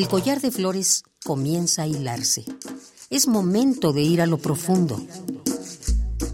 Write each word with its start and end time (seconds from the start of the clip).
El 0.00 0.08
collar 0.08 0.40
de 0.40 0.50
flores 0.50 1.04
comienza 1.26 1.82
a 1.82 1.86
hilarse. 1.86 2.46
Es 3.10 3.28
momento 3.28 3.92
de 3.92 4.00
ir 4.00 4.22
a 4.22 4.26
lo 4.26 4.38
profundo. 4.38 4.98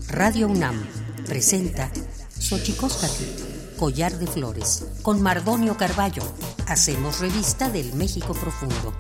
Radio 0.06 0.46
UNAM 0.46 0.80
presenta 1.26 1.90
Xochicóscatl, 2.38 3.24
collar 3.76 4.16
de 4.20 4.28
flores, 4.28 4.86
con 5.02 5.20
Mardonio 5.20 5.76
Carballo. 5.76 6.22
Hacemos 6.68 7.18
revista 7.18 7.68
del 7.68 7.92
México 7.94 8.34
profundo. 8.34 8.94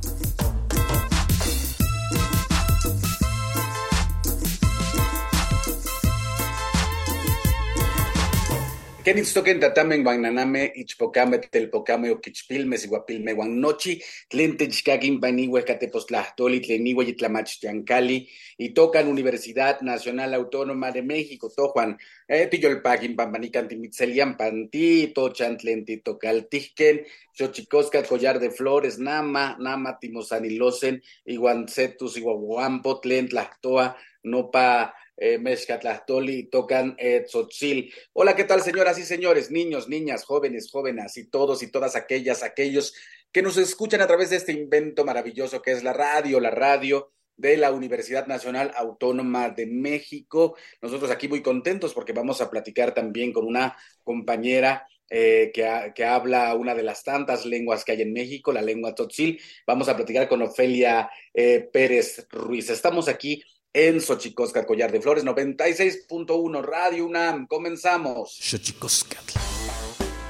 Kenitstoken 9.06 9.60
tatamen 9.60 10.02
guananame 10.02 10.72
ichpocame 10.82 11.38
telpocame 11.38 12.08
oquichpilme 12.10 12.76
siguapilme 12.76 13.34
guannochi 13.38 13.92
tlen 14.28 14.56
techcaquin 14.58 15.20
paniwe 15.22 15.62
catepostlahtoli 15.62 16.58
tleniwe 16.64 17.04
yitlamachtiancali 17.06 18.16
y 18.58 18.70
tocan 18.74 19.06
Universidad 19.06 19.80
Nacional 19.82 20.34
Autónoma 20.34 20.90
de 20.90 21.02
México 21.02 21.52
tojuan 21.56 21.96
eh, 22.26 22.48
tiyolpaquin 22.50 23.14
pampanican 23.14 23.68
timitzelian 23.68 24.36
panti 24.36 25.12
tochan 25.14 25.56
tlen 25.56 25.84
titocaltijken 25.84 27.06
xochicosca 27.38 28.02
collar 28.02 28.40
de 28.40 28.50
flores 28.50 28.98
nama 28.98 29.54
nama 29.60 29.98
timosanilosen 30.00 31.00
iguancetus 31.26 32.16
iguaguampo 32.16 32.98
tlen 32.98 33.28
tlactoa 33.28 33.94
nopa 34.24 34.92
eh, 35.16 35.38
Mezcatlastoli, 35.38 36.48
tocan 36.50 36.94
eh, 36.98 37.24
Tzotzil. 37.26 37.92
Hola, 38.12 38.36
¿qué 38.36 38.44
tal, 38.44 38.62
señoras 38.62 38.98
y 38.98 39.02
señores, 39.04 39.50
niños, 39.50 39.88
niñas, 39.88 40.24
jóvenes, 40.24 40.70
jóvenes 40.70 41.16
y 41.16 41.28
todos 41.28 41.62
y 41.62 41.70
todas 41.70 41.96
aquellas, 41.96 42.42
aquellos 42.42 42.94
que 43.32 43.42
nos 43.42 43.56
escuchan 43.56 44.00
a 44.00 44.06
través 44.06 44.30
de 44.30 44.36
este 44.36 44.52
invento 44.52 45.04
maravilloso 45.04 45.62
que 45.62 45.72
es 45.72 45.82
la 45.82 45.92
radio, 45.92 46.40
la 46.40 46.50
radio 46.50 47.12
de 47.36 47.56
la 47.56 47.70
Universidad 47.70 48.26
Nacional 48.26 48.72
Autónoma 48.74 49.50
de 49.50 49.66
México. 49.66 50.56
Nosotros 50.80 51.10
aquí 51.10 51.28
muy 51.28 51.42
contentos 51.42 51.92
porque 51.92 52.12
vamos 52.12 52.40
a 52.40 52.50
platicar 52.50 52.94
también 52.94 53.32
con 53.32 53.46
una 53.46 53.76
compañera 54.02 54.86
eh, 55.08 55.50
que, 55.54 55.92
que, 55.94 56.04
habla 56.04 56.54
una 56.54 56.74
de 56.74 56.82
las 56.82 57.04
tantas 57.04 57.46
lenguas 57.46 57.84
que 57.84 57.92
hay 57.92 58.02
en 58.02 58.12
México, 58.12 58.52
la 58.52 58.62
lengua 58.62 58.94
tzotzil. 58.94 59.40
Vamos 59.66 59.88
a 59.88 59.96
platicar 59.96 60.28
con 60.28 60.42
Ofelia 60.42 61.08
eh, 61.32 61.68
Pérez 61.72 62.26
Ruiz. 62.30 62.70
Estamos 62.70 63.08
aquí 63.08 63.42
en 63.76 64.00
Xochicosca, 64.00 64.64
Collar 64.64 64.90
de 64.90 65.02
Flores, 65.02 65.22
96.1 65.22 66.62
Radio 66.62 67.04
UNAM. 67.04 67.46
Comenzamos. 67.46 68.38
Xochicoscatl. 68.40 69.38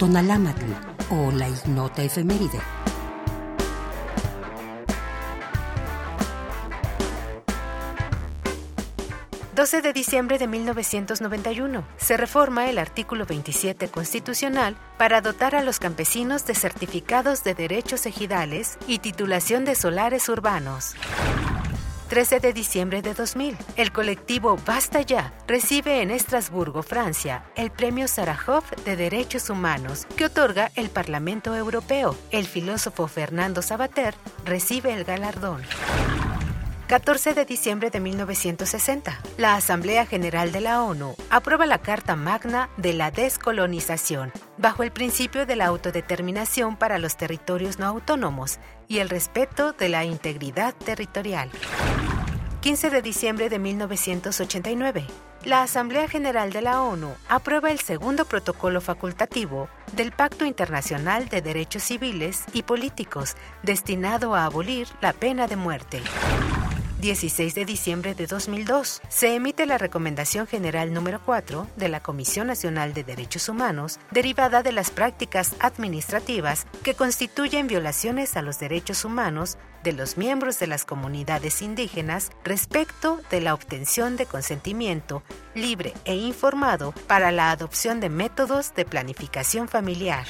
Tonalámatl 0.01 0.65
o 1.11 1.31
la 1.31 1.49
ignota 1.49 2.03
efeméride. 2.03 2.61
...12 9.55 9.81
de 9.81 9.95
diciembre 9.95 10.39
de 10.39 10.49
1991... 10.49 11.87
...se 11.97 12.19
reforma 12.19 12.69
el 12.69 12.77
artículo 12.77 13.25
27 13.25 13.89
constitucional... 13.89 14.77
...para 14.99 15.23
dotar 15.23 15.55
a 15.55 15.63
los 15.63 15.79
campesinos 15.79 16.45
de 16.45 16.55
certificados 16.55 17.43
de 17.43 17.55
derechos 17.55 18.05
ejidales... 18.05 18.77
...y 18.87 18.99
titulación 18.99 19.65
de 19.65 19.75
solares 19.75 20.29
urbanos. 20.29 20.95
13 22.09 22.39
de 22.39 22.53
diciembre 22.53 23.03
de 23.03 23.15
2000, 23.15 23.57
el 23.77 23.93
colectivo 23.93 24.57
Basta 24.65 25.01
Ya 25.01 25.33
recibe 25.49 26.03
en 26.03 26.11
Estrasburgo, 26.13 26.83
Francia, 26.83 27.45
el 27.57 27.71
Premio 27.71 28.07
Sarajov 28.07 28.65
de 28.85 28.97
Derechos 28.97 29.51
Humanos 29.51 30.07
que 30.17 30.27
otorga 30.27 30.71
el 30.77 30.89
Parlamento 30.89 31.57
Europeo. 31.57 32.17
El 32.31 32.47
filósofo 32.47 33.09
Fernando 33.09 33.61
Sabater 33.61 34.15
recibe 34.45 34.93
el 34.93 35.05
galardón. 35.05 35.63
14 36.87 37.35
de 37.35 37.45
diciembre 37.45 37.91
de 37.91 37.99
1960, 37.99 39.21
la 39.39 39.57
Asamblea 39.57 40.07
General 40.07 40.53
de 40.53 40.61
la 40.61 40.85
ONU 40.85 41.17
aprueba 41.31 41.67
la 41.67 41.79
Carta 41.79 42.15
Magna 42.15 42.71
de 42.77 42.93
la 42.93 43.11
Descolonización, 43.11 44.31
bajo 44.57 44.85
el 44.85 44.93
principio 44.93 45.47
de 45.47 45.57
la 45.57 45.67
autodeterminación 45.67 46.77
para 46.77 46.99
los 46.99 47.17
territorios 47.17 47.81
no 47.81 47.87
autónomos 47.87 48.61
y 48.89 48.99
el 48.99 49.09
respeto 49.09 49.73
de 49.73 49.89
la 49.89 50.05
integridad 50.05 50.75
territorial. 50.75 51.51
15 52.61 52.91
de 52.91 53.03
diciembre 53.03 53.49
de 53.49 53.59
1989, 53.59 55.07
la 55.45 55.63
Asamblea 55.63 56.09
General 56.09 56.53
de 56.53 56.63
la 56.63 56.83
ONU 56.83 57.15
aprueba 57.29 57.71
el 57.71 57.79
segundo 57.79 58.25
protocolo 58.25 58.81
facultativo 58.81 59.69
del 59.93 60.11
Pacto 60.11 60.45
Internacional 60.45 61.29
de 61.29 61.43
Derechos 61.43 61.85
Civiles 61.85 62.45
y 62.53 62.65
Políticos 62.65 63.37
destinado 63.63 64.35
a 64.35 64.45
abolir 64.45 64.89
la 65.01 65.13
pena 65.13 65.47
de 65.47 65.55
muerte. 65.55 66.03
16 67.07 67.55
de 67.55 67.65
diciembre 67.65 68.17
de 68.17 68.27
2002, 68.27 69.01
se 69.09 69.37
emite 69.37 69.65
la 69.65 69.79
Recomendación 69.79 70.49
General 70.49 70.93
número 70.93 71.21
4 71.25 71.69
de 71.77 71.89
la 71.89 72.01
Comisión 72.01 72.49
Nacional 72.49 72.95
de 72.95 73.05
Derechos 73.05 73.49
Humanos, 73.49 74.01
derivada 74.11 74.65
de 74.65 74.73
las 74.73 74.91
prácticas 74.91 75.55
administrativas 75.61 76.67
que 76.83 76.95
constituyen 76.95 77.69
violaciones 77.69 78.37
a 78.37 78.43
los 78.43 78.59
derechos 78.59 79.05
humanos 79.05 79.57
de 79.85 79.93
los 79.93 80.17
miembros 80.17 80.59
de 80.59 80.67
las 80.67 80.85
comunidades 80.85 81.63
indígenas 81.63 82.33
respecto 82.43 83.21
de 83.31 83.41
la 83.41 83.55
obtención 83.55 84.17
de 84.17 84.27
consentimiento 84.27 85.23
libre 85.55 85.95
e 86.07 86.17
informado 86.17 86.93
para 87.07 87.31
la 87.31 87.53
adopción 87.53 88.01
de 88.01 88.09
métodos 88.09 88.75
de 88.75 88.85
planificación 88.85 89.69
familiar. 89.69 90.27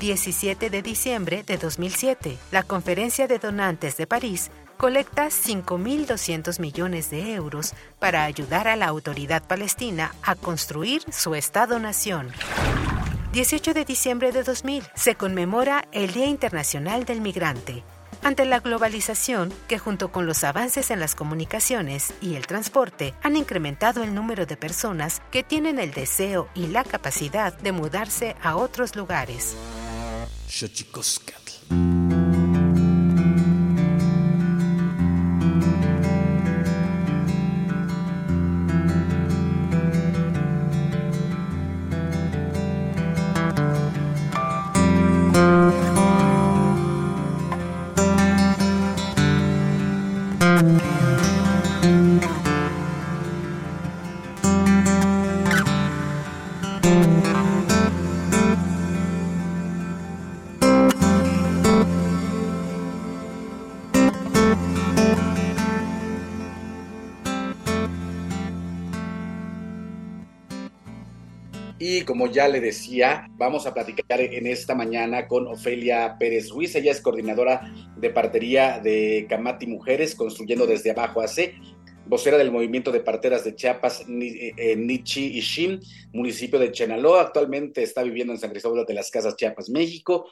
17 0.00 0.68
de 0.68 0.82
diciembre 0.82 1.44
de 1.44 1.56
2007, 1.56 2.36
la 2.50 2.64
Conferencia 2.64 3.28
de 3.28 3.38
Donantes 3.38 3.96
de 3.96 4.08
París 4.08 4.50
colecta 4.76 5.26
5.200 5.26 6.60
millones 6.60 7.10
de 7.10 7.34
euros 7.34 7.72
para 7.98 8.24
ayudar 8.24 8.68
a 8.68 8.76
la 8.76 8.86
autoridad 8.86 9.42
palestina 9.46 10.14
a 10.22 10.34
construir 10.34 11.02
su 11.12 11.34
Estado-nación. 11.34 12.30
18 13.32 13.74
de 13.74 13.84
diciembre 13.84 14.32
de 14.32 14.42
2000 14.42 14.84
se 14.94 15.16
conmemora 15.16 15.88
el 15.92 16.12
Día 16.12 16.26
Internacional 16.26 17.04
del 17.04 17.20
Migrante. 17.20 17.82
Ante 18.22 18.44
la 18.46 18.60
globalización, 18.60 19.52
que 19.68 19.78
junto 19.78 20.10
con 20.10 20.24
los 20.24 20.44
avances 20.44 20.90
en 20.90 20.98
las 21.00 21.14
comunicaciones 21.14 22.14
y 22.22 22.36
el 22.36 22.46
transporte 22.46 23.12
han 23.22 23.36
incrementado 23.36 24.02
el 24.02 24.14
número 24.14 24.46
de 24.46 24.56
personas 24.56 25.20
que 25.30 25.42
tienen 25.42 25.78
el 25.78 25.92
deseo 25.92 26.48
y 26.54 26.68
la 26.68 26.84
capacidad 26.84 27.52
de 27.52 27.72
mudarse 27.72 28.34
a 28.42 28.56
otros 28.56 28.96
lugares. 28.96 29.56
Como 72.04 72.26
ya 72.30 72.48
le 72.48 72.60
decía, 72.60 73.28
vamos 73.32 73.66
a 73.66 73.74
platicar 73.74 74.20
en 74.20 74.46
esta 74.46 74.74
mañana 74.74 75.26
con 75.26 75.46
Ofelia 75.46 76.16
Pérez 76.18 76.50
Ruiz. 76.50 76.74
Ella 76.74 76.92
es 76.92 77.00
coordinadora 77.00 77.72
de 77.96 78.10
partería 78.10 78.78
de 78.78 79.26
Camati 79.28 79.66
Mujeres, 79.66 80.14
construyendo 80.14 80.66
desde 80.66 80.90
abajo 80.90 81.20
AC, 81.20 81.54
vocera 82.06 82.36
del 82.36 82.50
movimiento 82.50 82.92
de 82.92 83.00
parteras 83.00 83.44
de 83.44 83.54
Chiapas, 83.54 84.04
eh, 84.08 84.52
eh, 84.56 84.76
Nichi 84.76 85.38
Ishim, 85.38 85.80
municipio 86.12 86.58
de 86.58 86.72
Chenaló. 86.72 87.16
Actualmente 87.16 87.82
está 87.82 88.02
viviendo 88.02 88.32
en 88.32 88.38
San 88.38 88.50
Cristóbal 88.50 88.84
de 88.84 88.94
las 88.94 89.10
Casas, 89.10 89.36
Chiapas, 89.36 89.70
México. 89.70 90.30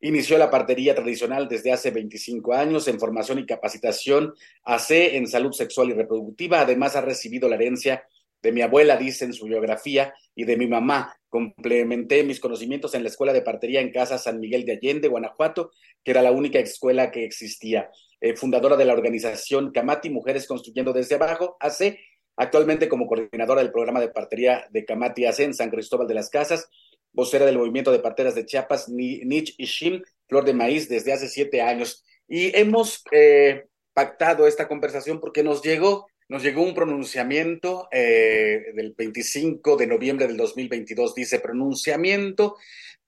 Inició 0.00 0.36
la 0.36 0.50
partería 0.50 0.94
tradicional 0.94 1.48
desde 1.48 1.72
hace 1.72 1.92
25 1.92 2.52
años 2.54 2.88
en 2.88 2.98
formación 2.98 3.38
y 3.38 3.46
capacitación 3.46 4.34
AC 4.64 4.90
en 4.90 5.28
salud 5.28 5.52
sexual 5.52 5.90
y 5.90 5.92
reproductiva. 5.92 6.60
Además, 6.60 6.96
ha 6.96 7.02
recibido 7.02 7.48
la 7.48 7.54
herencia 7.54 8.04
de 8.42 8.52
mi 8.52 8.62
abuela, 8.62 8.96
dice 8.96 9.24
en 9.24 9.32
su 9.32 9.46
biografía, 9.46 10.14
y 10.34 10.44
de 10.44 10.56
mi 10.56 10.66
mamá. 10.66 11.16
Complementé 11.28 12.24
mis 12.24 12.40
conocimientos 12.40 12.94
en 12.94 13.02
la 13.02 13.08
Escuela 13.08 13.32
de 13.32 13.42
Partería 13.42 13.80
en 13.80 13.90
Casa 13.90 14.18
San 14.18 14.40
Miguel 14.40 14.64
de 14.64 14.72
Allende, 14.72 15.08
Guanajuato, 15.08 15.70
que 16.04 16.10
era 16.10 16.22
la 16.22 16.32
única 16.32 16.58
escuela 16.58 17.10
que 17.10 17.24
existía. 17.24 17.90
Eh, 18.20 18.36
fundadora 18.36 18.76
de 18.76 18.84
la 18.84 18.92
organización 18.92 19.72
Camati 19.72 20.10
Mujeres 20.10 20.46
Construyendo 20.46 20.92
desde 20.92 21.14
Abajo, 21.14 21.56
AC, 21.60 21.98
actualmente 22.36 22.88
como 22.88 23.06
coordinadora 23.06 23.62
del 23.62 23.72
programa 23.72 24.00
de 24.00 24.08
partería 24.08 24.66
de 24.70 24.84
Camati 24.84 25.24
AC 25.24 25.40
en 25.40 25.54
San 25.54 25.70
Cristóbal 25.70 26.06
de 26.06 26.14
las 26.14 26.30
Casas, 26.30 26.68
vocera 27.12 27.46
del 27.46 27.58
movimiento 27.58 27.92
de 27.92 27.98
parteras 27.98 28.34
de 28.34 28.46
Chiapas, 28.46 28.88
Nich 28.88 29.54
Ishim, 29.58 30.02
Flor 30.28 30.44
de 30.44 30.54
Maíz, 30.54 30.88
desde 30.88 31.12
hace 31.12 31.28
siete 31.28 31.62
años. 31.62 32.04
Y 32.28 32.56
hemos 32.56 33.02
eh, 33.10 33.66
pactado 33.92 34.46
esta 34.46 34.68
conversación 34.68 35.20
porque 35.20 35.42
nos 35.42 35.62
llegó 35.62 36.06
nos 36.32 36.42
llegó 36.42 36.62
un 36.62 36.74
pronunciamiento 36.74 37.88
eh, 37.92 38.72
del 38.74 38.94
25 38.96 39.76
de 39.76 39.86
noviembre 39.86 40.26
del 40.26 40.38
2022, 40.38 41.14
dice 41.14 41.40
pronunciamiento 41.40 42.56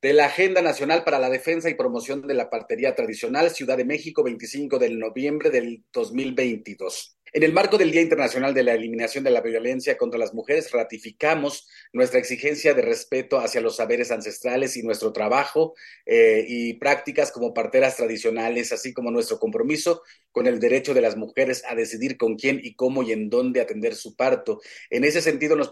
de 0.02 0.12
la 0.12 0.26
Agenda 0.26 0.60
Nacional 0.60 1.04
para 1.04 1.18
la 1.18 1.30
Defensa 1.30 1.70
y 1.70 1.74
Promoción 1.74 2.26
de 2.26 2.34
la 2.34 2.50
Partería 2.50 2.94
Tradicional, 2.94 3.48
Ciudad 3.48 3.78
de 3.78 3.86
México, 3.86 4.22
25 4.22 4.78
de 4.78 4.90
noviembre 4.90 5.48
del 5.48 5.82
2022. 5.90 7.16
En 7.36 7.42
el 7.42 7.52
marco 7.52 7.78
del 7.78 7.90
Día 7.90 8.00
Internacional 8.00 8.54
de 8.54 8.62
la 8.62 8.74
Eliminación 8.74 9.24
de 9.24 9.32
la 9.32 9.40
Violencia 9.40 9.98
contra 9.98 10.20
las 10.20 10.34
Mujeres, 10.34 10.70
ratificamos 10.70 11.66
nuestra 11.92 12.20
exigencia 12.20 12.74
de 12.74 12.82
respeto 12.82 13.40
hacia 13.40 13.60
los 13.60 13.74
saberes 13.74 14.12
ancestrales 14.12 14.76
y 14.76 14.84
nuestro 14.84 15.12
trabajo 15.12 15.74
eh, 16.06 16.44
y 16.46 16.74
prácticas 16.74 17.32
como 17.32 17.52
parteras 17.52 17.96
tradicionales, 17.96 18.70
así 18.70 18.94
como 18.94 19.10
nuestro 19.10 19.40
compromiso 19.40 20.02
con 20.30 20.46
el 20.46 20.60
derecho 20.60 20.94
de 20.94 21.00
las 21.00 21.16
mujeres 21.16 21.64
a 21.66 21.74
decidir 21.74 22.18
con 22.18 22.36
quién 22.36 22.60
y 22.62 22.76
cómo 22.76 23.02
y 23.02 23.10
en 23.10 23.28
dónde 23.28 23.60
atender 23.60 23.96
su 23.96 24.14
parto. 24.14 24.60
En 24.88 25.02
ese 25.02 25.20
sentido, 25.20 25.56
nos 25.56 25.70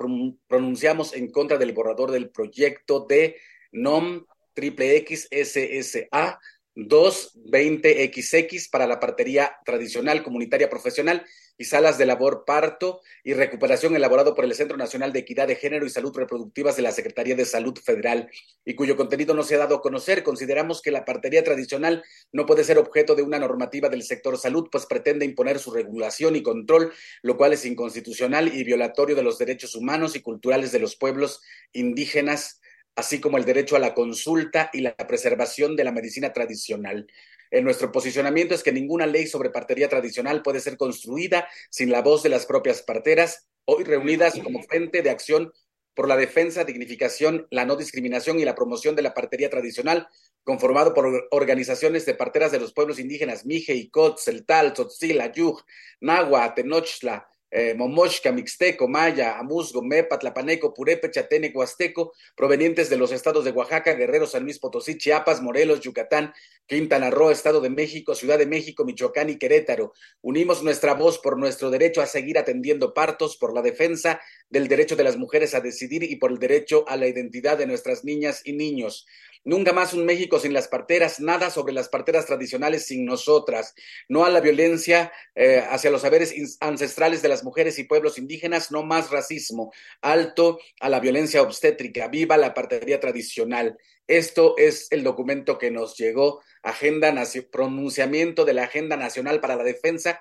pronunciamos 0.49 1.14
en 1.14 1.31
contra 1.31 1.59
del 1.59 1.75
borrador 1.75 2.11
del 2.11 2.31
proyecto 2.31 3.07
de 3.09 3.37
NOM 3.71 4.26
triple 4.52 5.07
XSSA 5.07 6.40
220XX 6.75 8.71
para 8.71 8.87
la 8.87 8.99
partería 8.99 9.57
tradicional, 9.64 10.23
comunitaria, 10.23 10.71
profesional 10.71 11.25
y 11.59 11.64
salas 11.64 11.99
de 11.99 12.07
labor 12.07 12.45
parto 12.47 13.00
y 13.23 13.35
recuperación 13.35 13.95
elaborado 13.95 14.35
por 14.35 14.45
el 14.45 14.55
Centro 14.55 14.79
Nacional 14.79 15.12
de 15.12 15.21
Equidad 15.21 15.49
de 15.49 15.57
Género 15.57 15.85
y 15.85 15.91
Salud 15.91 16.17
Reproductivas 16.17 16.76
de 16.76 16.83
la 16.83 16.93
Secretaría 16.93 17.37
de 17.37 17.45
Salud 17.45 17.79
Federal 17.79 18.31
y 18.64 18.75
cuyo 18.75 18.97
contenido 18.97 19.35
no 19.35 19.43
se 19.43 19.57
ha 19.57 19.59
dado 19.59 19.76
a 19.76 19.83
conocer. 19.83 20.23
Consideramos 20.23 20.81
que 20.81 20.91
la 20.91 21.05
partería 21.05 21.45
tradicional 21.45 22.02
no 22.33 22.47
puede 22.47 22.64
ser 22.64 22.79
objeto 22.79 23.14
de 23.14 23.23
una 23.23 23.38
normativa 23.38 23.91
del 23.91 24.02
sector 24.02 24.38
salud, 24.38 24.69
pues 24.73 24.87
pretende 24.87 25.26
imponer 25.26 25.59
su 25.59 25.73
regulación 25.73 26.37
y 26.37 26.43
control, 26.43 26.93
lo 27.21 27.37
cual 27.37 27.52
es 27.52 27.67
inconstitucional 27.67 28.49
y 28.55 28.64
violatorio 28.64 29.14
de 29.14 29.23
los 29.23 29.38
derechos 29.38 29.75
humanos 29.75 30.17
y 30.17 30.23
culturales 30.23 30.73
de 30.73 30.79
los 30.79 30.97
pueblos 30.97 31.43
indígenas 31.73 32.62
así 32.95 33.21
como 33.21 33.39
el 33.39 33.45
derecho 33.45 33.77
a 33.77 33.81
la 33.81 33.95
consulta 33.95 34.71
y 34.73 34.81
la 34.81 34.97
preservación 34.97 35.77
de 35.77 35.85
la 35.85 35.93
medicina 35.93 36.33
tradicional. 36.33 37.07
En 37.51 37.65
nuestro 37.65 37.93
posicionamiento 37.93 38.55
es 38.55 38.63
que 38.63 38.73
ninguna 38.73 39.07
ley 39.07 39.27
sobre 39.27 39.51
partería 39.51 39.89
tradicional 39.89 40.43
puede 40.43 40.61
ser 40.61 40.77
construida 40.77 41.49
sin 41.71 41.91
la 41.91 42.03
voz 42.03 42.23
de 42.23 42.31
las 42.31 42.47
propias 42.47 42.83
parteras, 42.83 43.47
hoy 43.65 43.85
reunidas 43.85 44.39
como 44.43 44.63
frente 44.63 45.03
de 45.03 45.11
acción 45.11 45.53
por 45.95 46.09
la 46.09 46.17
defensa, 46.17 46.65
dignificación, 46.65 47.47
la 47.51 47.67
no 47.67 47.77
discriminación 47.77 48.41
y 48.41 48.45
la 48.45 48.55
promoción 48.55 48.97
de 48.97 49.03
la 49.03 49.13
partería 49.13 49.51
tradicional, 49.51 50.09
conformado 50.45 50.95
por 50.95 51.29
organizaciones 51.31 52.07
de 52.07 52.15
parteras 52.15 52.53
de 52.53 52.61
los 52.61 52.73
pueblos 52.73 52.99
indígenas 52.99 53.45
Mije, 53.45 53.75
Icot, 53.75 54.19
Celtal, 54.19 54.73
Tzotzil, 54.73 55.21
Ayuj, 55.21 55.61
Nahua, 56.01 56.55
Tenochtla, 56.55 57.29
eh, 57.54 57.75
Momoshka, 57.75 58.32
Mixteco, 58.32 58.88
Maya, 58.88 59.38
Amuzgo, 59.38 59.82
Mepa, 59.82 60.18
Tlapaneco, 60.18 60.73
Purepe, 60.73 61.11
Chatene, 61.11 61.52
Huasteco, 61.54 62.14
provenientes 62.35 62.88
de 62.88 62.97
los 62.97 63.12
estados 63.12 63.44
de 63.44 63.50
Oaxaca, 63.50 63.92
Guerrero, 63.92 64.26
San 64.26 64.44
Luis 64.44 64.59
Potosí, 64.59 64.97
Chiapas, 64.97 65.42
Morelos, 65.42 65.80
Yucatán, 65.80 66.32
Quintana 66.66 67.11
Roo, 67.11 67.30
Estado 67.30 67.61
de 67.61 67.68
México, 67.68 68.14
Ciudad 68.14 68.38
de 68.38 68.47
México, 68.47 68.87
Michoacán 68.87 69.28
y 69.28 69.37
Querétaro. 69.37 69.92
Unimos 70.23 70.62
nuestra 70.62 70.94
voz 70.94 71.18
por 71.18 71.38
nuestro 71.38 71.68
derecho 71.68 72.00
a 72.00 72.06
seguir 72.06 72.38
atendiendo 72.38 72.94
partos, 72.94 73.37
por 73.37 73.52
la 73.52 73.61
defensa 73.61 74.21
del 74.49 74.68
derecho 74.68 74.97
de 74.97 75.04
las 75.04 75.18
mujeres 75.18 75.54
a 75.54 75.61
decidir 75.61 76.04
y 76.04 76.16
por 76.16 76.30
el 76.32 76.38
derecho 76.38 76.85
a 76.88 76.97
la 76.97 77.06
identidad 77.06 77.59
de 77.59 77.66
nuestras 77.66 78.02
niñas 78.02 78.40
y 78.44 78.54
niños. 78.54 79.06
Nunca 79.45 79.73
más 79.73 79.93
un 79.93 80.07
México 80.07 80.39
sin 80.39 80.53
las 80.53 80.69
parteras, 80.69 81.19
nada 81.19 81.51
sobre 81.51 81.73
las 81.73 81.89
parteras 81.89 82.27
tradicionales 82.27 82.87
sin 82.87 83.05
nosotras, 83.05 83.75
no 84.09 84.25
a 84.25 84.31
la 84.31 84.41
violencia 84.41 85.13
eh, 85.35 85.65
hacia 85.69 85.91
los 85.91 86.03
saberes 86.03 86.33
ancestrales 86.61 87.23
de 87.23 87.29
las 87.29 87.43
mujeres 87.43 87.79
y 87.79 87.85
pueblos 87.85 88.19
indígenas, 88.19 88.71
no 88.71 88.85
más 88.85 89.11
racismo, 89.11 89.73
alto 90.01 90.61
a 90.81 90.89
la 90.89 91.01
violencia 91.01 91.43
obstétrica, 91.43 92.07
viva 92.07 92.37
la 92.37 92.55
partería 92.55 93.01
tradicional. 93.01 93.77
Esto 94.07 94.55
es 94.59 94.87
el 94.91 95.03
documento 95.03 95.59
que 95.59 95.71
nos 95.71 95.97
llegó, 95.97 96.41
agenda, 96.63 97.13
pronunciamiento 97.51 98.45
de 98.45 98.55
la 98.55 98.65
Agenda 98.65 98.97
Nacional 98.97 99.41
para 99.41 99.57
la 99.57 99.65
Defensa 99.65 100.21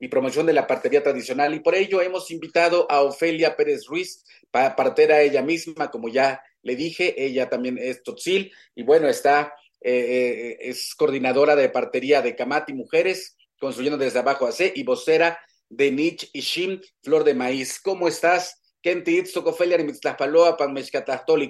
y 0.00 0.08
promoción 0.08 0.46
de 0.46 0.54
la 0.54 0.66
partería 0.66 1.02
tradicional. 1.02 1.54
Y 1.54 1.60
por 1.60 1.74
ello 1.74 2.00
hemos 2.00 2.30
invitado 2.30 2.90
a 2.90 3.02
Ofelia 3.02 3.54
Pérez 3.54 3.86
Ruiz, 3.86 4.24
partera 4.50 5.20
ella 5.20 5.42
misma, 5.42 5.90
como 5.90 6.08
ya 6.08 6.42
le 6.62 6.74
dije, 6.74 7.14
ella 7.22 7.48
también 7.48 7.78
es 7.78 8.02
Totzil 8.02 8.52
y 8.74 8.82
bueno, 8.82 9.08
está, 9.08 9.54
eh, 9.80 9.92
eh, 9.92 10.58
es 10.60 10.94
coordinadora 10.94 11.54
de 11.54 11.68
partería 11.68 12.22
de 12.22 12.34
Camati 12.34 12.72
Mujeres, 12.72 13.36
construyendo 13.58 13.98
desde 13.98 14.18
abajo 14.18 14.46
a 14.46 14.52
C 14.52 14.72
y 14.74 14.82
vocera 14.82 15.38
de 15.68 15.92
Nich 15.92 16.28
y 16.32 16.40
Shim, 16.40 16.80
Flor 17.02 17.24
de 17.24 17.34
Maíz. 17.34 17.80
¿Cómo 17.80 18.08
estás? 18.08 18.56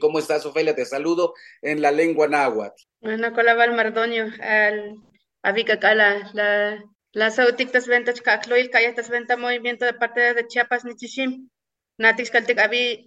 ¿Cómo 0.00 0.19
estás, 0.19 0.47
Ofelia? 0.47 0.75
Te 0.75 0.85
saludo 0.85 1.35
en 1.62 1.80
la 1.80 1.92
lengua 1.92 2.26
náhuatl. 2.26 2.83
Mardoño, 3.73 4.33
al 4.40 4.97
la 5.42 6.85
la 7.12 7.31
sautictas 7.31 7.87
ventas 7.87 8.21
cacloil, 8.21 8.71
callastas 8.71 9.09
venta 9.11 9.37
movimiento 9.37 9.85
de 9.85 9.95
parte 9.95 10.35
de 10.35 10.47
Chiapas, 10.47 10.85
Nichishim. 10.85 11.49
Natix 11.99 12.31
caltic 12.31 12.59
abi 12.59 13.05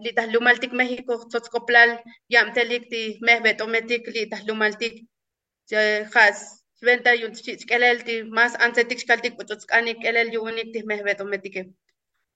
litas 0.00 0.28
lumaltic 0.32 0.72
México, 0.72 1.26
tzotzcoplal, 1.28 2.00
yamtelik 2.28 2.88
ti 2.88 3.18
mehbet 3.20 3.60
ometic 3.60 4.06
litas 4.14 4.46
lumaltic. 4.46 5.08
Has 6.14 6.64
venta 6.80 7.16
yun 7.16 7.32
kelel 7.66 8.04
ti 8.04 8.22
más 8.22 8.54
ansetic 8.60 9.04
caltic 9.08 9.34
putotzcanik 9.36 9.98
kelel 10.00 10.30
yunik 10.30 10.72
ti 10.72 10.84
mehbet 10.84 11.20
ometic. 11.20 11.66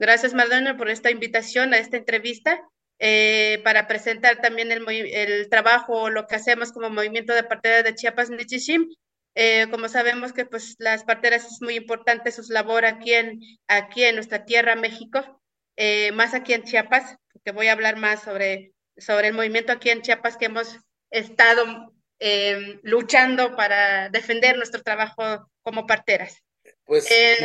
Gracias 0.00 0.35
Mardona 0.35 0.76
por 0.76 0.88
esta 0.90 1.12
invitación 1.12 1.73
a 1.73 1.78
esta 1.78 1.99
entrevista. 1.99 2.61
Eh, 2.99 3.61
para 3.64 3.87
presentar 3.87 4.40
también 4.40 4.73
el, 4.73 4.85
el 4.88 5.49
trabajo, 5.49 6.11
lo 6.11 6.26
que 6.26 6.37
hacemos 6.37 6.73
como 6.73 6.90
movimiento 6.90 7.33
de 7.33 7.45
partida 7.45 7.85
de 7.85 7.95
Chiapas 7.95 8.31
Nichishim. 8.31 8.88
Eh, 9.34 9.66
como 9.70 9.88
sabemos 9.88 10.32
que 10.32 10.44
pues 10.44 10.76
las 10.78 11.04
parteras 11.04 11.46
es 11.46 11.62
muy 11.62 11.74
importante 11.76 12.30
su 12.30 12.42
labor 12.52 12.84
aquí 12.84 13.14
en, 13.14 13.40
aquí 13.66 14.04
en 14.04 14.16
nuestra 14.16 14.44
tierra, 14.44 14.76
México. 14.76 15.40
Eh, 15.76 16.12
más 16.12 16.34
aquí 16.34 16.52
en 16.52 16.64
Chiapas, 16.64 17.16
porque 17.32 17.52
voy 17.52 17.68
a 17.68 17.72
hablar 17.72 17.96
más 17.96 18.22
sobre, 18.22 18.72
sobre 18.96 19.28
el 19.28 19.34
movimiento 19.34 19.72
aquí 19.72 19.90
en 19.90 20.02
Chiapas 20.02 20.36
que 20.36 20.46
hemos 20.46 20.76
estado 21.10 21.92
eh, 22.18 22.78
luchando 22.82 23.56
para 23.56 24.10
defender 24.10 24.56
nuestro 24.56 24.82
trabajo 24.82 25.50
como 25.62 25.86
parteras. 25.86 26.42
Pues 26.84 27.10
eh, 27.10 27.36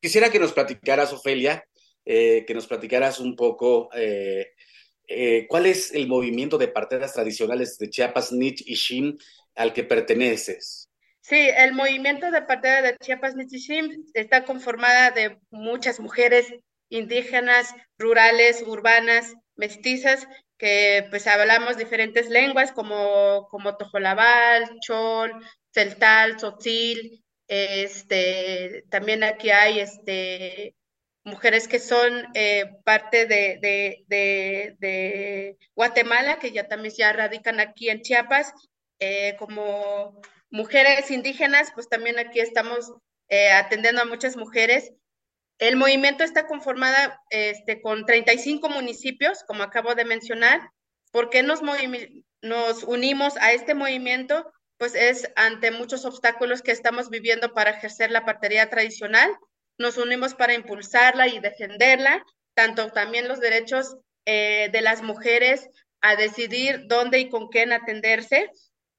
quisiera 0.00 0.30
que 0.30 0.40
nos 0.40 0.52
platicaras, 0.52 1.12
Ofelia, 1.12 1.64
que 2.04 2.52
nos 2.52 2.66
platicaras 2.66 3.18
un 3.20 3.34
poco 3.34 3.88
cuál 5.48 5.66
es 5.66 5.94
el 5.94 6.06
movimiento 6.08 6.58
de 6.58 6.68
parteras 6.68 7.14
tradicionales 7.14 7.78
de 7.78 7.88
Chiapas, 7.88 8.32
Nich 8.32 8.62
y 8.66 8.74
Shim 8.74 9.16
al 9.54 9.72
que 9.72 9.84
perteneces. 9.84 10.83
Sí, 11.24 11.48
el 11.56 11.72
movimiento 11.72 12.30
de 12.30 12.42
parteras 12.42 12.82
de 12.82 12.98
Chiapas, 12.98 13.34
Shim 13.34 14.04
está 14.12 14.44
conformada 14.44 15.10
de 15.10 15.38
muchas 15.50 15.98
mujeres 15.98 16.52
indígenas, 16.90 17.74
rurales, 17.96 18.62
urbanas, 18.66 19.32
mestizas, 19.56 20.28
que 20.58 21.06
pues 21.08 21.26
hablamos 21.26 21.78
diferentes 21.78 22.28
lenguas 22.28 22.72
como, 22.72 23.48
como 23.50 23.74
tojolabal, 23.78 24.78
chol, 24.80 25.32
celtal, 25.72 26.36
tzotzil, 26.36 27.24
este, 27.48 28.84
también 28.90 29.24
aquí 29.24 29.48
hay 29.50 29.80
este, 29.80 30.74
mujeres 31.24 31.68
que 31.68 31.78
son 31.78 32.26
eh, 32.34 32.66
parte 32.84 33.24
de, 33.24 33.58
de, 33.62 34.76
de, 34.78 35.56
Guatemala, 35.74 36.38
que 36.38 36.52
ya 36.52 36.68
también 36.68 36.94
ya 36.94 37.14
radican 37.14 37.60
aquí 37.60 37.88
en 37.88 38.02
Chiapas, 38.02 38.52
eh, 38.98 39.36
como 39.38 40.20
mujeres 40.50 41.10
indígenas, 41.10 41.72
pues 41.74 41.88
también 41.88 42.18
aquí 42.18 42.40
estamos 42.40 42.92
eh, 43.28 43.50
atendiendo 43.50 44.02
a 44.02 44.06
muchas 44.06 44.36
mujeres 44.36 44.92
el 45.58 45.76
movimiento 45.76 46.24
está 46.24 46.46
conformada 46.46 47.20
este, 47.30 47.80
con 47.80 48.06
35 48.06 48.68
municipios, 48.68 49.44
como 49.44 49.62
acabo 49.62 49.94
de 49.94 50.04
mencionar. 50.04 50.60
¿Por 51.12 51.30
qué 51.30 51.42
nos, 51.42 51.60
nos 52.42 52.82
unimos 52.82 53.36
a 53.36 53.52
este 53.52 53.74
movimiento? 53.74 54.52
Pues 54.78 54.96
es 54.96 55.30
ante 55.36 55.70
muchos 55.70 56.04
obstáculos 56.04 56.60
que 56.60 56.72
estamos 56.72 57.08
viviendo 57.08 57.54
para 57.54 57.70
ejercer 57.70 58.10
la 58.10 58.24
partería 58.24 58.68
tradicional. 58.68 59.30
Nos 59.78 59.96
unimos 59.96 60.34
para 60.34 60.54
impulsarla 60.54 61.28
y 61.28 61.38
defenderla, 61.38 62.24
tanto 62.54 62.90
también 62.90 63.28
los 63.28 63.38
derechos 63.38 63.96
eh, 64.26 64.70
de 64.72 64.82
las 64.82 65.02
mujeres 65.02 65.68
a 66.00 66.16
decidir 66.16 66.86
dónde 66.88 67.20
y 67.20 67.28
con 67.28 67.48
quién 67.48 67.72
atenderse. 67.72 68.50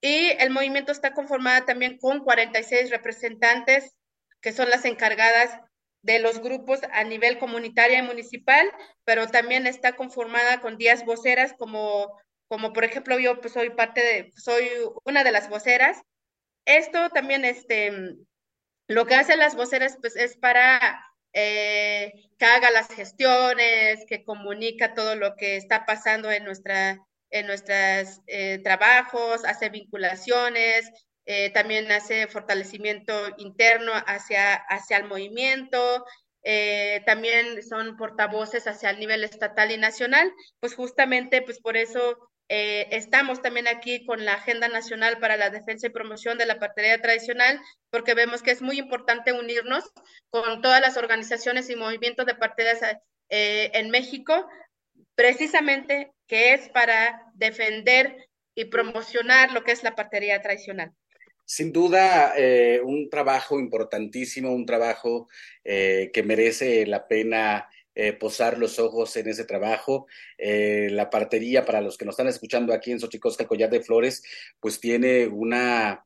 Y 0.05 0.29
el 0.37 0.51
movimiento 0.51 0.91
está 0.91 1.15
conformado 1.15 1.65
también 1.65 1.97
con 1.97 2.19
46 2.19 2.91
representantes 2.91 3.95
que 4.39 4.51
son 4.51 4.69
las 4.69 4.85
encargadas 4.85 5.59
de 6.03 6.19
los 6.19 6.37
grupos 6.41 6.81
a 6.91 7.03
nivel 7.03 7.39
comunitario 7.39 7.97
y 7.97 8.03
municipal, 8.03 8.71
pero 9.03 9.25
también 9.25 9.65
está 9.65 9.95
conformada 9.95 10.61
con 10.61 10.77
10 10.77 11.05
voceras, 11.05 11.55
como, 11.57 12.15
como 12.47 12.71
por 12.71 12.83
ejemplo 12.83 13.17
yo 13.17 13.41
pues, 13.41 13.53
soy 13.53 13.71
parte 13.71 14.01
de, 14.01 14.31
soy 14.35 14.69
una 15.05 15.23
de 15.23 15.31
las 15.31 15.49
voceras. 15.49 15.99
Esto 16.65 17.09
también, 17.09 17.43
este, 17.43 17.91
lo 18.87 19.07
que 19.07 19.15
hacen 19.15 19.39
las 19.39 19.55
voceras 19.55 19.97
pues 19.99 20.15
es 20.15 20.37
para 20.37 21.03
eh, 21.33 22.13
que 22.37 22.45
haga 22.45 22.69
las 22.69 22.93
gestiones, 22.93 24.05
que 24.07 24.23
comunica 24.23 24.93
todo 24.93 25.15
lo 25.15 25.35
que 25.35 25.57
está 25.57 25.87
pasando 25.87 26.29
en 26.29 26.43
nuestra 26.43 26.99
en 27.35 27.47
nuestros 27.47 28.21
eh, 28.27 28.59
trabajos, 28.63 29.43
hace 29.43 29.69
vinculaciones, 29.69 30.89
eh, 31.25 31.49
también 31.49 31.91
hace 31.91 32.27
fortalecimiento 32.27 33.13
interno 33.37 33.91
hacia, 33.93 34.53
hacia 34.53 34.97
el 34.97 35.03
movimiento, 35.03 36.05
eh, 36.43 37.01
también 37.05 37.61
son 37.61 37.97
portavoces 37.97 38.67
hacia 38.67 38.91
el 38.91 38.99
nivel 38.99 39.25
estatal 39.25 39.71
y 39.71 39.77
nacional, 39.77 40.31
pues 40.61 40.75
justamente 40.75 41.41
pues 41.41 41.59
por 41.59 41.75
eso 41.75 42.17
eh, 42.47 42.87
estamos 42.91 43.41
también 43.41 43.67
aquí 43.67 44.05
con 44.05 44.23
la 44.23 44.35
Agenda 44.35 44.69
Nacional 44.69 45.17
para 45.19 45.35
la 45.35 45.49
Defensa 45.49 45.87
y 45.87 45.89
Promoción 45.89 46.37
de 46.37 46.45
la 46.45 46.59
Partería 46.59 47.01
Tradicional, 47.01 47.59
porque 47.89 48.13
vemos 48.13 48.41
que 48.43 48.51
es 48.51 48.61
muy 48.61 48.77
importante 48.79 49.33
unirnos 49.33 49.83
con 50.29 50.61
todas 50.61 50.79
las 50.79 50.95
organizaciones 50.95 51.69
y 51.69 51.75
movimientos 51.75 52.25
de 52.27 52.35
parteras 52.35 52.79
en 53.29 53.89
México, 53.89 54.47
precisamente 55.15 56.13
que 56.27 56.53
es 56.53 56.69
para 56.69 57.31
defender 57.33 58.27
y 58.53 58.65
promocionar 58.65 59.51
lo 59.51 59.63
que 59.63 59.71
es 59.71 59.83
la 59.83 59.95
partería 59.95 60.41
tradicional. 60.41 60.93
Sin 61.45 61.71
duda, 61.71 62.33
eh, 62.35 62.81
un 62.83 63.09
trabajo 63.09 63.59
importantísimo, 63.59 64.51
un 64.51 64.65
trabajo 64.65 65.27
eh, 65.63 66.09
que 66.11 66.23
merece 66.23 66.87
la 66.87 67.07
pena 67.07 67.69
eh, 67.93 68.13
posar 68.13 68.57
los 68.57 68.79
ojos 68.79 69.15
en 69.15 69.27
ese 69.27 69.45
trabajo. 69.45 70.07
la 70.37 71.09
partería, 71.09 71.63
para 71.63 71.81
los 71.81 71.97
que 71.97 72.05
nos 72.05 72.13
están 72.13 72.27
escuchando 72.27 72.73
aquí 72.73 72.91
en 72.91 72.99
Xochicosca, 72.99 73.47
Collar 73.47 73.69
de 73.69 73.81
Flores, 73.81 74.23
pues 74.59 74.79
tiene 74.79 75.27
una, 75.27 76.05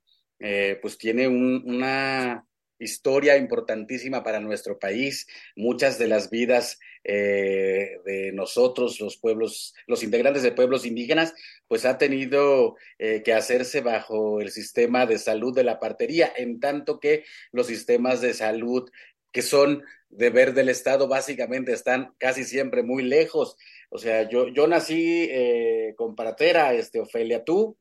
pues 0.82 0.98
tiene 0.98 1.28
una 1.28 2.46
historia 2.80 3.38
importantísima 3.38 4.24
para 4.24 4.40
nuestro 4.40 4.80
país. 4.80 5.28
Muchas 5.56 6.00
de 6.00 6.08
las 6.08 6.30
vidas 6.30 6.80
eh, 7.04 8.00
de 8.06 8.32
nosotros, 8.34 9.00
los 9.00 9.18
pueblos, 9.18 9.74
los 9.88 10.04
integrantes 10.04 10.44
de 10.44 10.52
pueblos 10.52 10.86
indígenas, 10.86 11.34
pues 11.68 11.86
ha 11.86 11.98
tenido 11.98 12.76
eh, 12.98 13.22
que 13.24 13.34
hacerse 13.34 13.82
bajo 13.82 14.42
el 14.42 14.52
sistema 14.52 15.06
de 15.06 15.18
salud 15.18 15.54
de 15.54 15.64
la 15.64 15.80
partería, 15.80 16.32
en 16.36 16.60
tanto 16.60 17.00
que 17.00 17.24
los 17.52 17.68
sistemas 17.68 18.22
de 18.22 18.34
salud 18.34 18.90
que 19.32 19.42
son 19.42 19.84
deber 20.10 20.54
del 20.54 20.70
Estado 20.70 21.08
básicamente 21.08 21.72
están 21.72 22.14
casi 22.18 22.44
siempre 22.44 22.84
muy 22.84 23.04
lejos. 23.04 23.56
O 23.90 23.98
sea, 23.98 24.28
yo, 24.28 24.48
yo 24.48 24.68
nací 24.68 25.28
eh, 25.30 25.94
con 25.98 26.16
partera, 26.16 26.74
este, 26.74 27.00
Ofelia, 27.00 27.44
¿tú? 27.44 27.78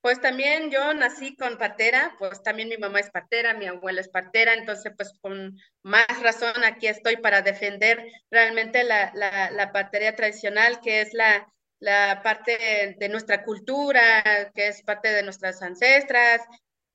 Pues 0.00 0.20
también 0.20 0.70
yo 0.70 0.94
nací 0.94 1.34
con 1.36 1.58
partera, 1.58 2.14
pues 2.18 2.42
también 2.42 2.68
mi 2.68 2.76
mamá 2.76 3.00
es 3.00 3.10
partera, 3.10 3.54
mi 3.54 3.66
abuela 3.66 4.00
es 4.00 4.08
partera, 4.08 4.54
entonces 4.54 4.92
pues 4.96 5.12
con 5.20 5.58
más 5.82 6.06
razón 6.22 6.62
aquí 6.64 6.86
estoy 6.86 7.16
para 7.16 7.42
defender 7.42 8.04
realmente 8.30 8.84
la, 8.84 9.10
la, 9.14 9.50
la 9.50 9.72
tradicional, 10.14 10.80
que 10.80 11.00
es 11.00 11.14
la, 11.14 11.52
la 11.80 12.22
parte 12.22 12.96
de 12.96 13.08
nuestra 13.08 13.42
cultura, 13.42 14.22
que 14.54 14.68
es 14.68 14.82
parte 14.82 15.08
de 15.12 15.24
nuestras 15.24 15.62
ancestras, 15.62 16.42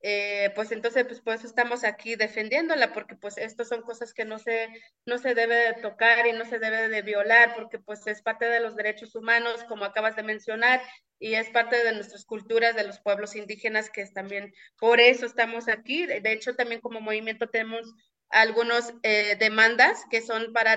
eh, 0.06 0.52
pues 0.54 0.70
entonces 0.70 1.06
pues, 1.06 1.22
pues 1.22 1.44
estamos 1.44 1.82
aquí 1.82 2.14
defendiéndola 2.14 2.92
porque 2.92 3.16
pues 3.16 3.38
estas 3.38 3.68
son 3.70 3.80
cosas 3.80 4.12
que 4.12 4.26
no 4.26 4.38
se 4.38 4.68
no 5.06 5.16
se 5.16 5.34
debe 5.34 5.54
de 5.54 5.72
tocar 5.80 6.26
y 6.26 6.32
no 6.32 6.44
se 6.44 6.58
debe 6.58 6.90
de 6.90 7.00
violar 7.00 7.54
porque 7.54 7.78
pues 7.78 8.06
es 8.06 8.20
parte 8.20 8.44
de 8.44 8.60
los 8.60 8.76
derechos 8.76 9.14
humanos 9.14 9.64
como 9.64 9.86
acabas 9.86 10.14
de 10.14 10.22
mencionar 10.22 10.82
y 11.18 11.36
es 11.36 11.48
parte 11.48 11.82
de 11.82 11.92
nuestras 11.94 12.26
culturas 12.26 12.76
de 12.76 12.86
los 12.86 13.00
pueblos 13.00 13.34
indígenas 13.34 13.88
que 13.88 14.02
es 14.02 14.12
también 14.12 14.52
por 14.78 15.00
eso 15.00 15.24
estamos 15.24 15.68
aquí. 15.68 16.04
De 16.04 16.32
hecho 16.34 16.54
también 16.54 16.82
como 16.82 17.00
movimiento 17.00 17.48
tenemos 17.48 17.94
algunos 18.28 18.92
eh, 19.04 19.36
demandas 19.40 20.04
que 20.10 20.20
son 20.20 20.52
para 20.52 20.76